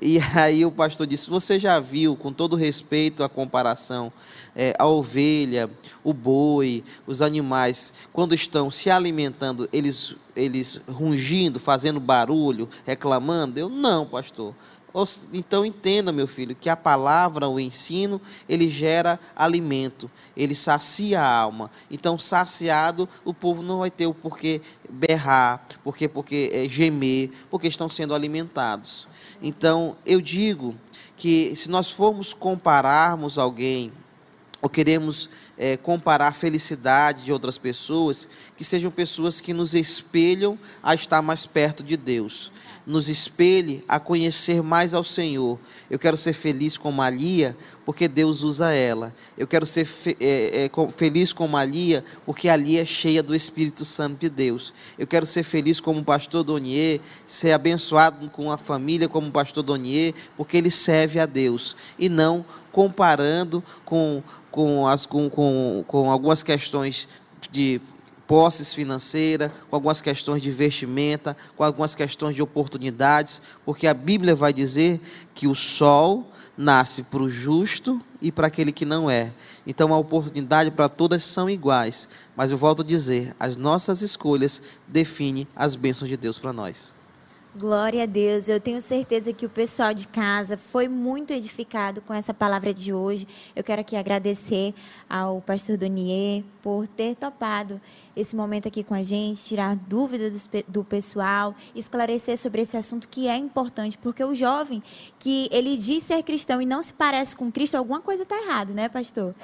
E 0.00 0.18
aí 0.34 0.64
o 0.64 0.70
pastor 0.70 1.06
disse: 1.06 1.28
Você 1.28 1.58
já 1.58 1.78
viu, 1.78 2.16
com 2.16 2.32
todo 2.32 2.56
respeito 2.56 3.22
à 3.22 3.28
comparação, 3.28 4.12
é, 4.54 4.74
a 4.78 4.86
ovelha, 4.86 5.70
o 6.02 6.12
boi, 6.12 6.82
os 7.06 7.22
animais, 7.22 7.92
quando 8.12 8.34
estão 8.34 8.70
se 8.70 8.90
alimentando, 8.90 9.68
eles, 9.72 10.16
eles 10.34 10.80
rungindo, 10.88 11.60
fazendo 11.60 12.00
barulho, 12.00 12.68
reclamando? 12.86 13.58
Eu, 13.58 13.68
não, 13.68 14.06
pastor. 14.06 14.54
Então 15.32 15.64
entenda, 15.64 16.10
meu 16.10 16.26
filho, 16.26 16.54
que 16.54 16.68
a 16.68 16.76
palavra, 16.76 17.48
o 17.48 17.60
ensino, 17.60 18.20
ele 18.48 18.68
gera 18.68 19.20
alimento, 19.36 20.10
ele 20.36 20.54
sacia 20.54 21.20
a 21.20 21.28
alma. 21.28 21.70
Então, 21.90 22.18
saciado, 22.18 23.08
o 23.24 23.32
povo 23.32 23.62
não 23.62 23.78
vai 23.78 23.90
ter 23.90 24.06
o 24.06 24.14
porquê 24.14 24.60
berrar, 24.88 25.64
porque 25.84 26.08
porque 26.08 26.50
é, 26.52 26.68
gemer, 26.68 27.30
porque 27.48 27.68
estão 27.68 27.88
sendo 27.88 28.14
alimentados. 28.14 29.06
Então, 29.40 29.96
eu 30.04 30.20
digo 30.20 30.74
que 31.16 31.54
se 31.54 31.70
nós 31.70 31.90
formos 31.90 32.34
compararmos 32.34 33.38
alguém, 33.38 33.92
ou 34.60 34.68
queremos 34.68 35.30
é, 35.56 35.76
comparar 35.76 36.28
a 36.28 36.32
felicidade 36.32 37.24
de 37.24 37.32
outras 37.32 37.56
pessoas, 37.56 38.28
que 38.56 38.64
sejam 38.64 38.90
pessoas 38.90 39.40
que 39.40 39.54
nos 39.54 39.72
espelham 39.72 40.58
a 40.82 40.94
estar 40.94 41.22
mais 41.22 41.46
perto 41.46 41.82
de 41.82 41.96
Deus 41.96 42.52
nos 42.90 43.08
espelhe 43.08 43.84
a 43.88 44.00
conhecer 44.00 44.62
mais 44.64 44.94
ao 44.94 45.04
Senhor. 45.04 45.60
Eu 45.88 45.96
quero 45.96 46.16
ser 46.16 46.32
feliz 46.32 46.76
com 46.76 46.90
Malia, 46.90 47.56
porque 47.84 48.08
Deus 48.08 48.42
usa 48.42 48.72
ela. 48.72 49.14
Eu 49.38 49.46
quero 49.46 49.64
ser 49.64 49.84
fe 49.84 50.16
é, 50.20 50.64
é, 50.66 50.90
feliz 50.90 51.32
com 51.32 51.46
Malia, 51.46 52.04
porque 52.26 52.48
ali 52.48 52.78
é 52.78 52.84
cheia 52.84 53.22
do 53.22 53.32
Espírito 53.32 53.84
Santo 53.84 54.18
de 54.18 54.28
Deus. 54.28 54.74
Eu 54.98 55.06
quero 55.06 55.24
ser 55.24 55.44
feliz 55.44 55.78
como 55.78 56.00
o 56.00 56.04
pastor 56.04 56.42
Donier, 56.42 57.00
ser 57.24 57.52
abençoado 57.52 58.28
com 58.32 58.50
a 58.50 58.58
família 58.58 59.08
como 59.08 59.28
o 59.28 59.32
pastor 59.32 59.62
Donier, 59.62 60.12
porque 60.36 60.56
ele 60.56 60.70
serve 60.70 61.20
a 61.20 61.26
Deus. 61.26 61.76
E 61.96 62.08
não 62.08 62.44
comparando 62.72 63.62
com, 63.84 64.20
com, 64.50 64.88
as, 64.88 65.06
com, 65.06 65.30
com, 65.30 65.84
com 65.86 66.10
algumas 66.10 66.42
questões 66.42 67.06
de 67.52 67.80
posses 68.30 68.72
financeiras, 68.72 69.50
com 69.68 69.74
algumas 69.74 70.00
questões 70.00 70.40
de 70.40 70.52
vestimenta, 70.52 71.36
com 71.56 71.64
algumas 71.64 71.96
questões 71.96 72.36
de 72.36 72.40
oportunidades, 72.40 73.42
porque 73.64 73.88
a 73.88 73.92
Bíblia 73.92 74.36
vai 74.36 74.52
dizer 74.52 75.00
que 75.34 75.48
o 75.48 75.54
sol 75.56 76.30
nasce 76.56 77.02
para 77.02 77.24
o 77.24 77.28
justo 77.28 78.00
e 78.22 78.30
para 78.30 78.46
aquele 78.46 78.70
que 78.70 78.84
não 78.84 79.10
é. 79.10 79.32
Então 79.66 79.92
a 79.92 79.98
oportunidade 79.98 80.70
para 80.70 80.88
todas 80.88 81.24
são 81.24 81.50
iguais, 81.50 82.06
mas 82.36 82.52
eu 82.52 82.56
volto 82.56 82.82
a 82.82 82.84
dizer, 82.84 83.34
as 83.36 83.56
nossas 83.56 84.00
escolhas 84.00 84.62
definem 84.86 85.44
as 85.56 85.74
bênçãos 85.74 86.08
de 86.08 86.16
Deus 86.16 86.38
para 86.38 86.52
nós. 86.52 86.99
Glória 87.56 88.04
a 88.04 88.06
Deus. 88.06 88.48
Eu 88.48 88.60
tenho 88.60 88.80
certeza 88.80 89.32
que 89.32 89.44
o 89.44 89.50
pessoal 89.50 89.92
de 89.92 90.06
casa 90.06 90.56
foi 90.56 90.86
muito 90.86 91.32
edificado 91.32 92.00
com 92.00 92.14
essa 92.14 92.32
palavra 92.32 92.72
de 92.72 92.92
hoje. 92.92 93.26
Eu 93.56 93.64
quero 93.64 93.80
aqui 93.80 93.96
agradecer 93.96 94.72
ao 95.08 95.40
pastor 95.40 95.76
Donier 95.76 96.44
por 96.62 96.86
ter 96.86 97.16
topado 97.16 97.80
esse 98.14 98.36
momento 98.36 98.68
aqui 98.68 98.84
com 98.84 98.94
a 98.94 99.02
gente, 99.02 99.42
tirar 99.42 99.74
dúvidas 99.74 100.48
do 100.68 100.84
pessoal, 100.84 101.52
esclarecer 101.74 102.38
sobre 102.38 102.62
esse 102.62 102.76
assunto 102.76 103.08
que 103.08 103.26
é 103.26 103.36
importante, 103.36 103.98
porque 103.98 104.22
o 104.22 104.32
jovem 104.32 104.80
que 105.18 105.48
ele 105.50 105.76
diz 105.76 106.04
ser 106.04 106.22
cristão 106.22 106.62
e 106.62 106.66
não 106.66 106.80
se 106.80 106.92
parece 106.92 107.34
com 107.34 107.50
Cristo, 107.50 107.74
alguma 107.74 108.00
coisa 108.00 108.22
está 108.22 108.40
errada, 108.40 108.72
né, 108.72 108.88
pastor? 108.88 109.34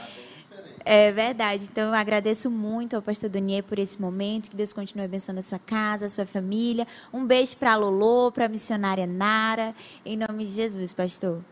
É 0.89 1.11
verdade. 1.11 1.65
Então, 1.65 1.89
eu 1.89 1.95
agradeço 1.95 2.49
muito 2.49 2.95
ao 2.95 3.03
pastor 3.03 3.29
Donier 3.29 3.65
por 3.65 3.77
esse 3.77 4.01
momento. 4.01 4.49
Que 4.49 4.57
Deus 4.57 4.73
continue 4.73 5.05
abençoando 5.05 5.41
a 5.41 5.43
sua 5.43 5.59
casa, 5.59 6.07
a 6.07 6.09
sua 6.09 6.25
família. 6.25 6.87
Um 7.13 7.27
beijo 7.27 7.57
para 7.57 7.73
a 7.73 7.77
Lolo, 7.77 8.31
para 8.31 8.45
a 8.45 8.49
missionária 8.49 9.05
Nara. 9.05 9.75
Em 10.05 10.17
nome 10.17 10.45
de 10.45 10.53
Jesus, 10.53 10.93
pastor. 10.93 11.43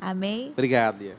Amém? 0.00 0.50
Obrigado, 0.52 1.00
Lia. 1.00 1.16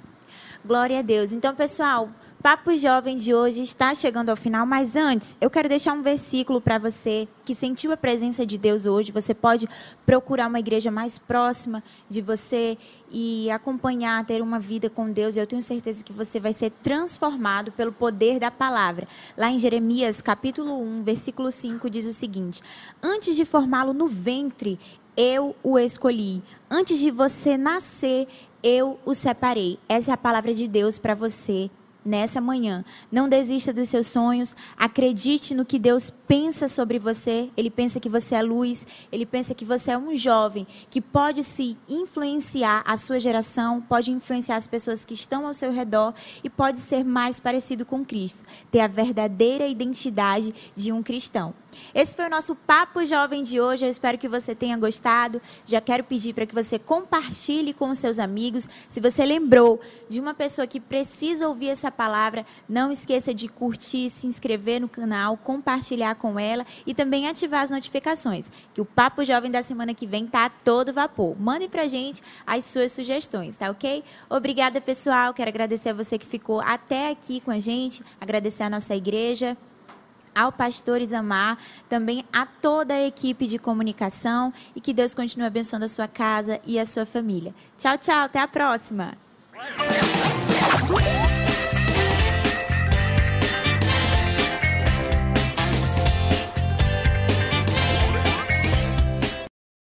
Glória 0.64 1.00
a 1.00 1.02
Deus. 1.02 1.34
Então, 1.34 1.54
pessoal, 1.54 2.10
Papo 2.42 2.76
Jovem 2.76 3.16
de 3.18 3.36
hoje 3.36 3.62
está 3.62 3.94
chegando 3.94 4.30
ao 4.30 4.36
final, 4.36 4.66
mas 4.66 4.96
antes, 4.96 5.38
eu 5.40 5.48
quero 5.48 5.70
deixar 5.70 5.94
um 5.94 6.02
versículo 6.02 6.60
para 6.60 6.80
você 6.80 7.28
que 7.46 7.54
sentiu 7.54 7.92
a 7.92 7.98
presença 7.98 8.44
de 8.48 8.58
Deus 8.58 8.88
hoje. 8.88 9.12
Você 9.12 9.32
pode 9.32 9.68
procurar 10.08 10.48
uma 10.48 10.60
igreja 10.60 10.90
mais 10.90 11.20
próxima 11.20 11.84
de 12.10 12.20
você 12.20 12.80
e 13.12 13.52
acompanhar, 13.52 14.26
ter 14.26 14.42
uma 14.42 14.60
vida 14.60 14.90
com 14.90 15.12
Deus. 15.12 15.38
Eu 15.38 15.46
tenho 15.46 15.62
certeza 15.62 16.04
que 16.04 16.12
você 16.12 16.40
vai 16.40 16.52
ser 16.52 16.72
transformado 16.82 17.72
pelo 17.74 17.92
poder 17.92 18.40
da 18.40 18.50
palavra. 18.50 19.08
Lá 19.38 19.52
em 19.52 19.60
Jeremias, 19.60 20.20
capítulo 20.20 20.82
1, 20.82 21.04
versículo 21.04 21.52
5, 21.52 21.92
diz 21.92 22.08
o 22.08 22.14
seguinte: 22.14 22.64
Antes 23.04 23.36
de 23.36 23.46
formá-lo 23.46 23.94
no 23.94 24.08
ventre, 24.08 24.80
eu 25.16 25.56
o 25.62 25.78
escolhi. 25.78 26.42
Antes 26.68 26.98
de 26.98 27.12
você 27.12 27.56
nascer, 27.56 28.28
eu 28.64 29.00
o 29.06 29.14
separei. 29.14 29.78
Essa 29.88 30.10
é 30.10 30.14
a 30.16 30.18
palavra 30.18 30.56
de 30.56 30.68
Deus 30.68 30.98
para 30.98 31.14
você 31.14 31.70
nessa 32.04 32.42
manhã. 32.42 32.84
Não 33.12 33.30
desista 33.30 33.72
dos 33.72 33.90
seus 33.90 34.08
sonhos. 34.08 34.56
Acredite 34.78 35.54
no 35.54 35.66
que 35.66 35.80
Deus 35.80 36.12
pensa 36.28 36.68
sobre 36.68 37.00
você. 37.00 37.50
Ele 37.56 37.70
pensa 37.70 38.00
que 38.00 38.10
você 38.10 38.36
é 38.36 38.42
luz. 38.42 38.86
Ele 39.12 39.26
pensa 39.26 39.54
que 39.54 39.66
você 39.66 39.92
é 39.92 39.98
um 39.98 40.16
jovem 40.16 40.68
que 40.90 41.02
pode 41.02 41.44
se 41.44 41.78
influenciar 41.88 42.84
a 42.86 42.98
sua 42.98 43.20
geração, 43.20 43.82
pode 43.82 44.12
influenciar 44.12 44.56
as 44.56 44.68
pessoas 44.68 45.06
que 45.06 45.14
estão 45.14 45.46
ao 45.46 45.54
seu 45.54 45.72
redor 45.72 46.14
e 46.44 46.50
pode 46.50 46.80
ser 46.80 47.04
mais 47.04 47.40
parecido 47.40 47.86
com 47.86 48.06
Cristo. 48.06 48.44
Ter 48.70 48.80
a 48.82 48.88
verdadeira 48.88 49.68
identidade 49.68 50.54
de 50.76 50.92
um 50.92 51.02
cristão. 51.04 51.54
Esse 51.94 52.16
foi 52.16 52.26
o 52.26 52.30
nosso 52.30 52.56
Papo 52.56 53.06
Jovem 53.06 53.44
de 53.44 53.60
hoje. 53.60 53.86
Eu 53.86 53.90
espero 53.90 54.18
que 54.18 54.28
você 54.28 54.56
tenha 54.56 54.78
gostado. 54.78 55.42
Já 55.66 55.82
quero 55.82 56.04
pedir 56.04 56.34
para 56.34 56.46
que 56.46 56.54
você 56.54 56.78
compartilhe 56.80 57.74
com 57.74 57.90
os 57.90 57.98
seus 57.98 58.20
amigos. 58.20 58.68
Se 58.90 59.00
você 59.00 59.26
lembrou 59.26 59.80
de 60.10 60.20
uma 60.20 60.34
pessoa 60.34 60.68
que 60.68 60.80
precisa 60.80 61.48
ouvir 61.48 61.70
essa 61.70 61.92
palavra, 61.92 62.46
não 62.68 62.92
esqueça 62.92 63.34
de 63.34 63.48
curtir, 63.48 64.10
se 64.10 64.28
inscrever 64.28 64.82
no 64.82 64.90
canal, 64.90 65.38
compartilhar 65.38 66.16
com 66.16 66.40
ela 66.40 66.66
e 66.86 66.94
também 66.94 67.28
ativar 67.28 67.64
as 67.64 67.72
notificações. 67.72 68.50
Que 68.74 68.82
o 68.82 68.86
Papo 68.86 69.24
Jovem 69.26 69.52
da 69.52 69.64
semana 69.64 69.94
que 69.94 70.08
vem 70.08 70.28
tá 70.28 70.46
a 70.46 70.50
todo 70.50 70.94
vapor. 70.94 71.36
Mande 71.40 71.68
pra 71.68 71.88
gente 71.88 72.22
as 72.46 72.66
suas 72.66 72.92
sugestões, 72.92 73.58
tá 73.58 73.70
ok? 73.70 74.04
Obrigada, 74.30 74.80
pessoal. 74.80 75.34
Quero 75.34 75.50
agradecer 75.50 75.90
a 75.90 75.94
você 75.94 76.18
que 76.18 76.26
ficou 76.26 76.62
até 76.62 77.10
aqui 77.10 77.40
com 77.42 77.52
a 77.52 77.60
gente, 77.60 78.04
agradecer 78.20 78.64
a 78.64 78.70
nossa 78.70 78.96
igreja 78.96 79.58
ao 80.34 80.52
pastor 80.52 81.02
Isamar, 81.02 81.58
também 81.90 82.26
a 82.32 82.46
toda 82.46 82.94
a 82.94 83.08
equipe 83.08 83.48
de 83.48 83.60
comunicação 83.60 84.54
e 84.76 84.82
que 84.82 84.94
Deus 84.94 85.16
continue 85.16 85.48
abençoando 85.48 85.86
a 85.86 85.90
sua 85.90 86.08
casa 86.08 86.60
e 86.66 86.80
a 86.80 86.86
sua 86.86 87.06
família. 87.06 87.54
Tchau, 87.78 87.98
tchau, 87.98 88.24
até 88.26 88.40
a 88.40 88.48
próxima. 88.48 89.18